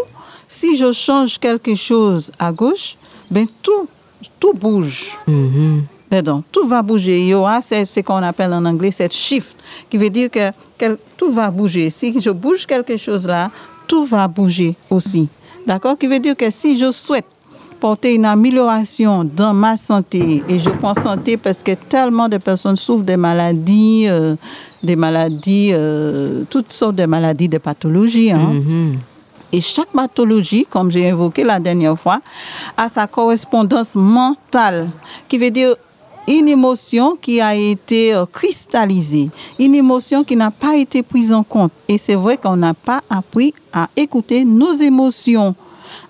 si 0.48 0.76
je 0.76 0.92
change 0.92 1.38
quelque 1.38 1.74
chose 1.74 2.32
à 2.38 2.50
gauche, 2.52 2.96
ben 3.30 3.46
tout, 3.62 3.88
tout 4.40 4.54
bouge 4.54 5.18
dedans. 6.10 6.42
Tout 6.52 6.66
va 6.66 6.82
bouger. 6.82 7.18
Il 7.20 7.26
y 7.28 7.34
aura 7.34 7.60
ce 7.62 8.00
qu'on 8.00 8.22
appelle 8.22 8.52
en 8.52 8.64
anglais 8.64 8.90
cette 8.90 9.14
shift, 9.14 9.56
qui 9.90 9.96
veut 9.96 10.10
dire 10.10 10.30
que, 10.30 10.50
que 10.78 10.98
tout 11.16 11.32
va 11.32 11.50
bouger. 11.50 11.90
Si 11.90 12.20
je 12.20 12.30
bouge 12.30 12.66
quelque 12.66 12.96
chose 12.96 13.26
là, 13.26 13.50
tout 13.88 14.04
va 14.04 14.26
bouger 14.28 14.74
aussi. 14.90 15.28
D'accord? 15.66 15.98
Qui 15.98 16.06
veut 16.06 16.20
dire 16.20 16.36
que 16.36 16.48
si 16.50 16.78
je 16.78 16.90
souhaite 16.92 17.24
porter 17.80 18.14
une 18.14 18.24
amélioration 18.24 19.22
dans 19.24 19.52
ma 19.52 19.76
santé, 19.76 20.42
et 20.48 20.58
je 20.58 20.70
prends 20.70 20.94
santé 20.94 21.36
parce 21.36 21.62
que 21.62 21.72
tellement 21.72 22.28
de 22.28 22.38
personnes 22.38 22.76
souffrent 22.76 23.04
des 23.04 23.16
maladies, 23.18 24.06
euh, 24.08 24.34
des 24.82 24.96
maladies, 24.96 25.70
euh, 25.72 26.44
toutes 26.48 26.70
sortes 26.72 26.96
de 26.96 27.04
maladies, 27.04 27.48
de 27.48 27.58
pathologies. 27.58 28.32
hein. 28.32 28.52
Et 29.52 29.60
chaque 29.60 29.88
pathologie, 29.92 30.66
comme 30.68 30.90
j'ai 30.90 31.06
évoqué 31.08 31.44
la 31.44 31.60
dernière 31.60 31.98
fois, 31.98 32.20
a 32.76 32.88
sa 32.88 33.06
correspondance 33.06 33.94
mentale, 33.94 34.88
qui 35.28 35.38
veut 35.38 35.50
dire 35.50 35.74
une 36.28 36.48
émotion 36.48 37.16
qui 37.20 37.40
a 37.40 37.54
été 37.54 38.14
euh, 38.14 38.26
cristallisée, 38.26 39.30
une 39.58 39.74
émotion 39.74 40.24
qui 40.24 40.36
n'a 40.36 40.50
pas 40.50 40.76
été 40.76 41.02
prise 41.02 41.32
en 41.32 41.42
compte. 41.42 41.72
Et 41.88 41.98
c'est 41.98 42.14
vrai 42.14 42.36
qu'on 42.36 42.56
n'a 42.56 42.74
pas 42.74 43.02
appris 43.08 43.54
à 43.72 43.88
écouter 43.96 44.44
nos 44.44 44.72
émotions. 44.72 45.54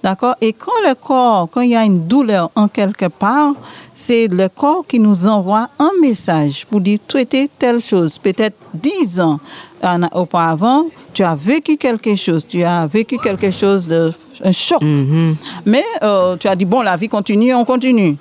D'accord? 0.03 0.35
Et 0.41 0.53
quand 0.53 0.73
le 0.87 0.95
corps, 0.95 1.49
quand 1.51 1.61
il 1.61 1.71
y 1.71 1.77
a 1.77 1.85
une 1.85 2.07
douleur 2.07 2.51
en 2.55 2.69
quelque 2.69 3.07
part, 3.07 3.55
c'est 3.95 4.29
le 4.29 4.49
corps 4.49 4.87
qui 4.87 4.99
nous 4.99 5.27
envoie 5.27 5.69
un 5.79 5.91
message 6.01 6.67
pour 6.67 6.81
dire 6.81 6.99
traiter 7.07 7.51
telle 7.59 7.81
chose. 7.81 8.19
Peut-être 8.19 8.57
dix 8.75 9.21
ans 9.21 9.39
auparavant, 10.13 10.87
tu 11.13 11.23
as 11.23 11.35
vécu 11.35 11.77
quelque 11.77 12.15
chose, 12.15 12.47
tu 12.47 12.63
as 12.63 12.87
vécu 12.87 13.19
quelque 13.19 13.51
chose 13.51 13.87
de 13.87 14.13
un 14.45 14.53
choc. 14.53 14.83
Mais 15.65 15.85
euh, 16.03 16.37
tu 16.37 16.49
as 16.49 16.57
dit 16.57 16.65
bon, 16.65 16.83
la 16.83 16.97
vie 16.97 17.09
continue, 17.09 17.55
on 17.55 17.65
continue. 17.65 18.17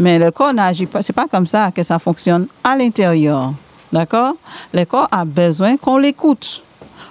Mais 0.00 0.18
le 0.18 0.30
corps 0.30 0.54
n'agit 0.54 0.86
pas, 0.86 1.02
c'est 1.02 1.12
pas 1.12 1.26
comme 1.30 1.46
ça 1.46 1.70
que 1.70 1.82
ça 1.82 1.98
fonctionne 1.98 2.46
à 2.64 2.74
l'intérieur. 2.74 3.52
D'accord? 3.92 4.32
Le 4.72 4.84
corps 4.84 5.08
a 5.12 5.26
besoin 5.26 5.76
qu'on 5.76 5.98
l'écoute. 5.98 6.62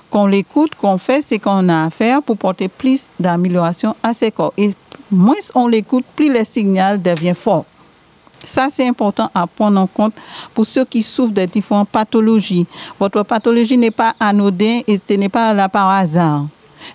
Qu'on 0.10 0.26
l'écoute, 0.26 0.74
qu'on 0.74 0.98
fait 0.98 1.22
ce 1.22 1.36
qu'on 1.36 1.70
a 1.70 1.86
à 1.86 1.90
faire 1.92 2.24
pour 2.24 2.36
porter 2.36 2.68
plus 2.68 3.10
d'amélioration 3.20 3.96
à 4.02 4.16
ses 4.16 4.32
corps. 4.32 4.54
Et 4.58 4.72
moins 5.12 5.36
on 5.54 5.68
l'écoute, 5.68 6.04
plus 6.16 6.34
le 6.34 6.44
signal 6.44 7.00
devient 7.00 7.36
fort. 7.36 7.66
Ça, 8.44 8.70
c'est 8.72 8.88
important 8.88 9.30
à 9.36 9.46
prendre 9.46 9.80
en 9.80 9.86
compte 9.86 10.14
pour 10.56 10.66
ceux 10.66 10.86
qui 10.86 11.04
souffrent 11.04 11.34
de 11.34 11.46
différentes 11.46 11.90
pathologies. 11.90 12.66
Votre 13.00 13.22
pathologie 13.22 13.78
n'est 13.78 13.92
pas 13.92 14.16
anodin 14.20 14.82
et 14.88 14.98
ce 14.98 15.14
n'est 15.14 15.30
pas 15.30 15.54
là 15.54 15.70
par 15.70 15.90
hasard. 15.90 16.46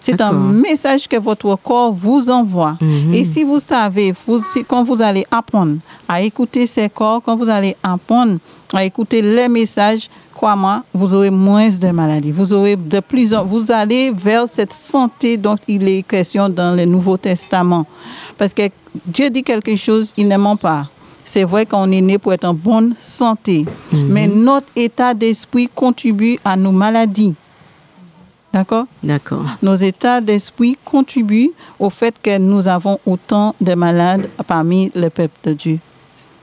C'est 0.00 0.20
un 0.20 0.32
message 0.32 1.08
que 1.08 1.16
votre 1.16 1.56
corps 1.56 1.92
vous 1.92 2.30
envoie. 2.30 2.76
Et 3.12 3.24
si 3.24 3.44
vous 3.44 3.60
savez, 3.60 4.14
vous, 4.26 4.40
quand 4.66 4.84
vous 4.84 5.00
allez 5.02 5.26
apprendre 5.30 5.76
à 6.08 6.22
écouter 6.22 6.66
ces 6.66 6.88
corps, 6.88 7.22
quand 7.24 7.36
vous 7.36 7.48
allez 7.48 7.76
apprendre 7.82 8.38
à 8.72 8.84
écouter 8.84 9.22
les 9.22 9.48
messages, 9.48 10.08
crois-moi, 10.34 10.82
vous 10.92 11.14
aurez 11.14 11.30
moins 11.30 11.68
de 11.68 11.90
maladies. 11.90 12.32
Vous 12.32 12.52
aurez 12.52 12.76
de 12.76 13.00
plus 13.00 13.32
en, 13.32 13.44
vous 13.44 13.70
allez 13.70 14.10
vers 14.10 14.48
cette 14.48 14.72
santé 14.72 15.36
dont 15.36 15.56
il 15.68 15.88
est 15.88 16.02
question 16.02 16.48
dans 16.48 16.76
le 16.76 16.84
Nouveau 16.84 17.16
Testament. 17.16 17.86
Parce 18.36 18.52
que 18.52 18.68
Dieu 19.06 19.30
dit 19.30 19.42
quelque 19.42 19.76
chose, 19.76 20.12
il 20.16 20.28
ne 20.28 20.36
ment 20.36 20.56
pas. 20.56 20.88
C'est 21.24 21.44
vrai 21.44 21.64
qu'on 21.64 21.90
est 21.90 22.02
né 22.02 22.18
pour 22.18 22.34
être 22.34 22.44
en 22.44 22.52
bonne 22.52 22.94
santé, 23.00 23.64
mais 23.92 24.26
notre 24.26 24.66
état 24.76 25.14
d'esprit 25.14 25.70
contribue 25.74 26.38
à 26.44 26.54
nos 26.54 26.72
maladies. 26.72 27.34
D'accord? 28.54 28.86
D'accord. 29.02 29.44
nos 29.62 29.74
états 29.74 30.20
d'esprit 30.20 30.78
contribuent 30.84 31.50
au 31.80 31.90
fait 31.90 32.14
que 32.22 32.38
nous 32.38 32.68
avons 32.68 32.98
autant 33.04 33.54
de 33.60 33.74
malades 33.74 34.28
parmi 34.46 34.90
le 34.94 35.08
peuple 35.10 35.36
de 35.44 35.52
Dieu. 35.54 35.78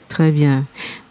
Très 0.10 0.30
bien. 0.32 0.66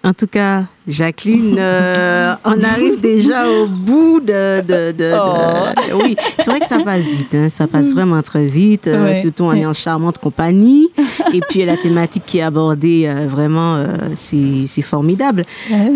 En 0.04 0.12
tout 0.12 0.26
cas, 0.26 0.64
Jacqueline, 0.86 1.56
euh, 1.58 2.34
on 2.44 2.62
arrive 2.62 3.00
déjà 3.00 3.48
au 3.50 3.66
bout 3.66 4.20
de... 4.20 4.60
de, 4.60 4.92
de- 4.92 4.92
de- 4.92 5.94
Oui, 6.02 6.16
c'est 6.36 6.46
vrai 6.50 6.60
que 6.60 6.66
ça 6.66 6.80
passe 6.84 7.10
vite. 7.12 7.34
hein, 7.34 7.48
ça 7.48 7.66
passe 7.66 7.92
vraiment 7.94 8.20
très 8.20 8.44
vite. 8.46 8.86
euh. 8.86 9.18
Surtout, 9.18 9.44
on 9.44 9.52
est 9.54 9.64
en 9.64 9.72
charmante 9.72 10.18
compagnie. 10.18 10.88
Et 11.32 11.40
puis, 11.48 11.64
la 11.64 11.78
thématique 11.78 12.24
qui 12.26 12.38
est 12.38 12.42
abordée, 12.42 13.04
euh, 13.06 13.26
vraiment, 13.26 13.82
c'est 14.14 14.82
formidable. 14.82 15.42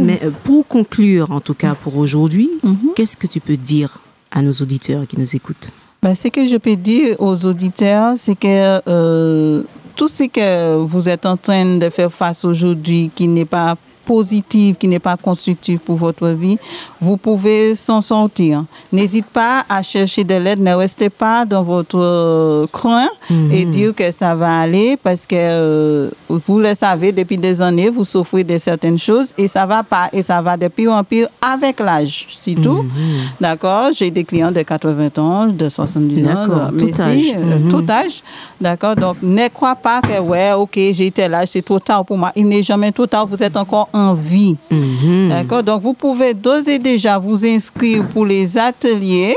Mais 0.00 0.18
pour 0.44 0.66
conclure, 0.66 1.30
en 1.30 1.40
tout 1.40 1.54
cas 1.54 1.74
pour 1.74 1.96
aujourd'hui, 1.98 2.48
qu'est-ce 2.96 3.18
que 3.18 3.26
tu 3.26 3.40
peux 3.40 3.56
dire 3.58 3.98
à 4.34 4.42
nos 4.42 4.52
auditeurs 4.52 5.06
qui 5.06 5.18
nous 5.18 5.34
écoutent. 5.34 5.70
Ben, 6.02 6.14
ce 6.14 6.28
que 6.28 6.46
je 6.46 6.56
peux 6.58 6.76
dire 6.76 7.16
aux 7.18 7.46
auditeurs, 7.46 8.14
c'est 8.18 8.34
que 8.34 8.80
euh, 8.86 9.62
tout 9.96 10.08
ce 10.08 10.24
que 10.24 10.76
vous 10.76 11.08
êtes 11.08 11.24
en 11.24 11.38
train 11.38 11.76
de 11.76 11.88
faire 11.88 12.12
face 12.12 12.44
aujourd'hui, 12.44 13.10
qui 13.14 13.26
n'est 13.26 13.46
pas 13.46 13.76
positif, 14.04 14.76
qui 14.78 14.88
n'est 14.88 14.98
pas 14.98 15.16
constructif 15.16 15.80
pour 15.80 15.96
votre 15.96 16.28
vie, 16.28 16.58
vous 17.00 17.16
pouvez 17.16 17.74
s'en 17.74 18.00
sortir. 18.00 18.64
N'hésitez 18.92 19.26
pas 19.32 19.64
à 19.68 19.82
chercher 19.82 20.24
de 20.24 20.34
l'aide, 20.34 20.60
ne 20.60 20.74
restez 20.74 21.10
pas 21.10 21.44
dans 21.44 21.62
votre 21.62 21.98
euh, 21.98 22.66
coin 22.70 23.06
et 23.52 23.64
dire 23.64 23.94
que 23.94 24.10
ça 24.10 24.34
va 24.34 24.60
aller 24.60 24.96
parce 25.02 25.26
que 25.26 25.34
euh, 25.36 26.10
vous 26.46 26.58
le 26.58 26.74
savez, 26.74 27.12
depuis 27.12 27.38
des 27.38 27.60
années, 27.62 27.88
vous 27.90 28.04
souffrez 28.04 28.44
de 28.44 28.58
certaines 28.58 28.98
choses 28.98 29.32
et 29.38 29.48
ça 29.48 29.64
va 29.66 29.82
pas 29.82 30.08
et 30.12 30.22
ça 30.22 30.40
va 30.40 30.56
de 30.56 30.68
pire 30.68 30.92
en 30.92 31.02
pire 31.04 31.28
avec 31.40 31.80
l'âge, 31.80 32.26
c'est 32.30 32.54
tout. 32.54 32.84
D'accord? 33.40 33.90
J'ai 33.94 34.10
des 34.10 34.24
clients 34.24 34.52
de 34.52 34.62
80 34.62 35.08
ans, 35.18 35.46
de 35.48 35.68
70 35.68 36.26
ans, 36.28 36.46
tout 36.78 36.86
mais 36.86 36.92
si, 36.92 37.00
âge. 37.02 37.22
euh, 37.36 37.58
Mhm. 37.58 37.68
tout 37.68 37.84
âge. 37.90 38.22
D'accord? 38.60 38.96
Donc, 38.96 39.16
ne 39.22 39.48
crois 39.48 39.74
pas 39.76 40.00
que, 40.00 40.20
ouais, 40.20 40.52
OK, 40.52 40.78
j'ai 40.92 41.10
tel 41.10 41.34
âge, 41.34 41.48
c'est 41.52 41.62
trop 41.62 41.78
tard 41.78 42.04
pour 42.04 42.16
moi. 42.18 42.32
Il 42.36 42.46
n'est 42.48 42.62
jamais 42.62 42.92
trop 42.92 43.06
tard, 43.06 43.26
vous 43.26 43.42
êtes 43.42 43.56
encore 43.56 43.88
en 43.94 44.12
vie. 44.12 44.56
Mhm. 44.70 45.28
D'accord? 45.30 45.62
Donc, 45.62 45.80
vous 45.80 45.94
pouvez 45.94 46.34
d'ores 46.34 46.68
et 46.68 46.78
déjà 46.78 47.18
vous 47.18 47.46
inscrire 47.46 48.04
pour 48.08 48.26
les 48.26 48.58
ateliers 48.58 49.36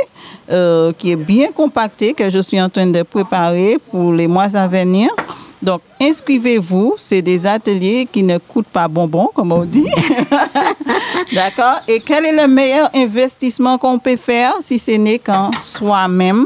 euh, 0.51 0.91
qui 0.97 1.11
est 1.11 1.15
bien 1.15 1.51
compacté, 1.51 2.13
que 2.13 2.29
je 2.29 2.39
suis 2.39 2.59
en 2.59 2.67
train 2.67 2.87
de 2.87 3.03
préparer 3.03 3.77
pour 3.91 4.11
les 4.11 4.27
mois 4.27 4.55
à 4.55 4.67
venir. 4.67 5.09
Donc, 5.61 5.81
inscrivez-vous. 6.01 6.95
C'est 6.97 7.21
des 7.21 7.45
ateliers 7.45 8.07
qui 8.11 8.23
ne 8.23 8.37
coûtent 8.39 8.67
pas 8.67 8.87
bonbon, 8.87 9.29
comme 9.33 9.51
on 9.51 9.63
dit. 9.63 9.85
D'accord? 11.33 11.81
Et 11.87 11.99
quel 11.99 12.25
est 12.25 12.31
le 12.31 12.47
meilleur 12.47 12.89
investissement 12.95 13.77
qu'on 13.77 13.99
peut 13.99 14.17
faire 14.17 14.53
si 14.59 14.79
ce 14.79 14.91
n'est 14.91 15.19
qu'en 15.19 15.51
soi-même 15.61 16.45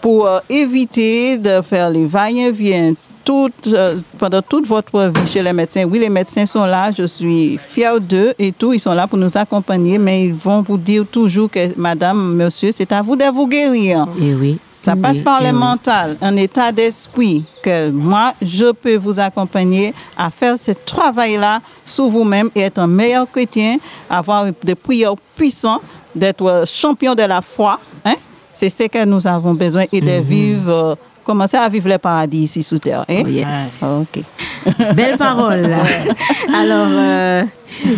pour 0.00 0.26
euh, 0.26 0.40
éviter 0.48 1.36
de 1.36 1.60
faire 1.60 1.90
les 1.90 2.06
va-et-vient 2.06 2.94
toute, 3.24 3.68
euh, 3.68 3.98
pendant 4.18 4.42
toute 4.42 4.66
votre 4.66 5.08
vie 5.08 5.26
chez 5.26 5.42
les 5.42 5.52
médecins. 5.52 5.84
Oui, 5.84 5.98
les 5.98 6.08
médecins 6.08 6.46
sont 6.46 6.64
là, 6.66 6.90
je 6.96 7.04
suis 7.06 7.58
fière 7.68 8.00
d'eux 8.00 8.32
et 8.38 8.52
tout, 8.52 8.72
ils 8.72 8.80
sont 8.80 8.92
là 8.94 9.06
pour 9.06 9.18
nous 9.18 9.36
accompagner, 9.36 9.98
mais 9.98 10.26
ils 10.26 10.34
vont 10.34 10.62
vous 10.62 10.78
dire 10.78 11.04
toujours 11.10 11.50
que, 11.50 11.78
madame, 11.78 12.34
monsieur, 12.36 12.70
c'est 12.74 12.90
à 12.92 13.02
vous 13.02 13.16
de 13.16 13.24
vous 13.32 13.46
guérir. 13.46 14.06
Eh 14.20 14.34
oui. 14.34 14.58
Ça 14.82 14.96
passe 14.96 15.18
Oui, 15.18 15.22
par 15.22 15.40
eh 15.42 15.44
le 15.48 15.52
oui. 15.52 15.58
mental, 15.58 16.16
un 16.22 16.34
état 16.36 16.72
d'esprit 16.72 17.44
que 17.62 17.90
moi, 17.90 18.32
je 18.40 18.72
peux 18.72 18.96
vous 18.96 19.20
accompagner 19.20 19.92
à 20.16 20.30
faire 20.30 20.58
ce 20.58 20.70
travail-là 20.72 21.60
sur 21.84 22.06
vous-même 22.08 22.48
et 22.54 22.60
être 22.60 22.78
un 22.78 22.86
meilleur 22.86 23.30
chrétien, 23.30 23.76
avoir 24.08 24.46
des 24.64 24.74
prières 24.74 25.16
puissantes, 25.36 25.82
d'être 26.14 26.64
champion 26.66 27.14
de 27.14 27.22
la 27.22 27.42
foi. 27.42 27.78
Hein? 28.06 28.14
C'est 28.54 28.70
ce 28.70 28.84
que 28.84 29.04
nous 29.04 29.26
avons 29.26 29.54
besoin 29.54 29.84
et 29.92 30.00
de 30.00 30.20
vivre, 30.22 30.70
euh, 30.70 30.94
commencer 31.24 31.56
à 31.56 31.68
vivre 31.68 31.88
le 31.88 31.98
paradis 31.98 32.42
ici 32.44 32.62
sous 32.62 32.78
terre. 32.78 33.04
hein? 33.08 33.22
Oh, 33.24 33.28
yes. 33.28 33.82
OK. 33.82 34.22
Belle 34.94 35.16
parole. 35.16 35.64
Alors, 36.54 36.88
euh, 36.90 37.42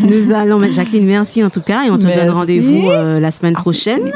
nous 0.02 0.32
allons, 0.32 0.62
Jacqueline, 0.70 1.06
merci 1.06 1.42
en 1.42 1.50
tout 1.50 1.60
cas, 1.62 1.84
et 1.84 1.90
on 1.90 1.98
te 1.98 2.06
donne 2.06 2.30
rendez-vous 2.30 2.88
euh, 2.90 3.18
la 3.20 3.30
semaine 3.30 3.54
prochaine, 3.54 4.12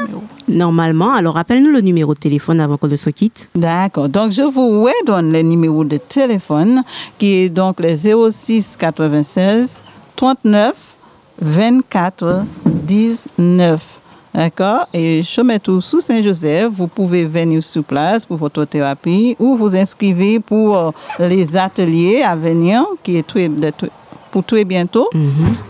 normalement. 0.47 1.13
Alors, 1.13 1.35
rappelle-nous 1.35 1.71
le 1.71 1.81
numéro 1.81 2.13
de 2.13 2.19
téléphone 2.19 2.59
avant 2.61 2.77
qu'on 2.77 2.87
ne 2.87 2.95
se 2.95 3.09
quitte. 3.09 3.49
D'accord. 3.55 4.07
Donc, 4.09 4.31
je 4.31 4.43
vous 4.43 4.83
redonne 4.83 5.31
le 5.31 5.41
numéro 5.41 5.83
de 5.83 5.97
téléphone 5.97 6.83
qui 7.17 7.33
est 7.33 7.49
donc 7.49 7.79
le 7.79 7.95
06 7.95 8.77
96 8.77 9.81
39 10.15 10.73
24 11.41 12.41
19. 12.65 14.01
D'accord? 14.37 14.87
Et 14.93 15.23
je 15.23 15.41
mets 15.41 15.57
tout 15.57 15.81
sous 15.81 15.99
Saint-Joseph. 15.99 16.69
Vous 16.71 16.85
pouvez 16.85 17.25
venir 17.25 17.63
sur 17.63 17.83
place 17.83 18.23
pour 18.23 18.37
votre 18.37 18.65
thérapie 18.65 19.35
ou 19.39 19.55
vous 19.57 19.75
inscrivez 19.75 20.39
pour 20.39 20.77
euh, 20.77 20.91
les 21.17 21.57
ateliers 21.57 22.21
à 22.21 22.35
venir 22.35 22.85
qui 23.01 23.17
est 23.17 23.25
très, 23.25 23.49
pour 24.29 24.43
très 24.43 24.63
bientôt. 24.63 25.09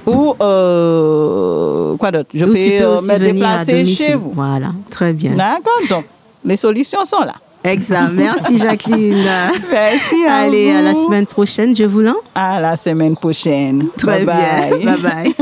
Ou 0.05 0.35
euh, 0.41 1.95
quoi 1.95 2.11
d'autre? 2.11 2.29
Je 2.33 2.43
Ou 2.43 2.51
peux, 2.51 2.57
euh, 2.57 2.99
me 3.01 3.17
déplacer 3.19 3.85
chez 3.85 4.15
vous. 4.15 4.33
Voilà, 4.35 4.73
très 4.91 5.13
bien. 5.13 5.31
D'accord? 5.37 5.79
Donc, 5.89 6.03
les 6.43 6.57
solutions 6.57 7.05
sont 7.05 7.21
là. 7.21 7.35
Exact. 7.67 8.11
Merci, 8.13 8.57
Jacqueline. 8.65 9.25
Merci 9.71 10.25
à 10.27 10.35
Allez, 10.37 10.71
à 10.71 10.81
la 10.81 10.93
semaine 10.93 11.25
prochaine, 11.25 11.75
je 11.75 11.83
vous 11.83 11.99
l'en. 12.01 12.15
À 12.35 12.59
la 12.59 12.75
semaine 12.77 13.15
prochaine. 13.15 13.87
Très 13.97 14.23
Bye 14.23 14.25
bien. 14.25 14.77
bye. 14.77 14.85
Bye 15.01 15.01
bye. 15.01 15.33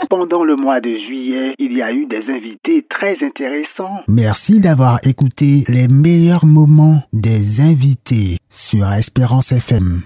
Pendant 0.10 0.44
le 0.44 0.56
mois 0.56 0.80
de 0.80 0.90
juillet, 1.06 1.54
il 1.58 1.76
y 1.76 1.82
a 1.82 1.92
eu 1.92 2.06
des 2.06 2.22
invités 2.28 2.84
très 2.88 3.16
intéressants. 3.24 4.00
Merci 4.08 4.60
d'avoir 4.60 4.98
écouté 5.04 5.64
les 5.68 5.88
meilleurs 5.88 6.44
moments 6.46 7.02
des 7.12 7.60
invités 7.60 8.38
sur 8.50 8.90
Espérance 8.92 9.52
FM. 9.52 10.02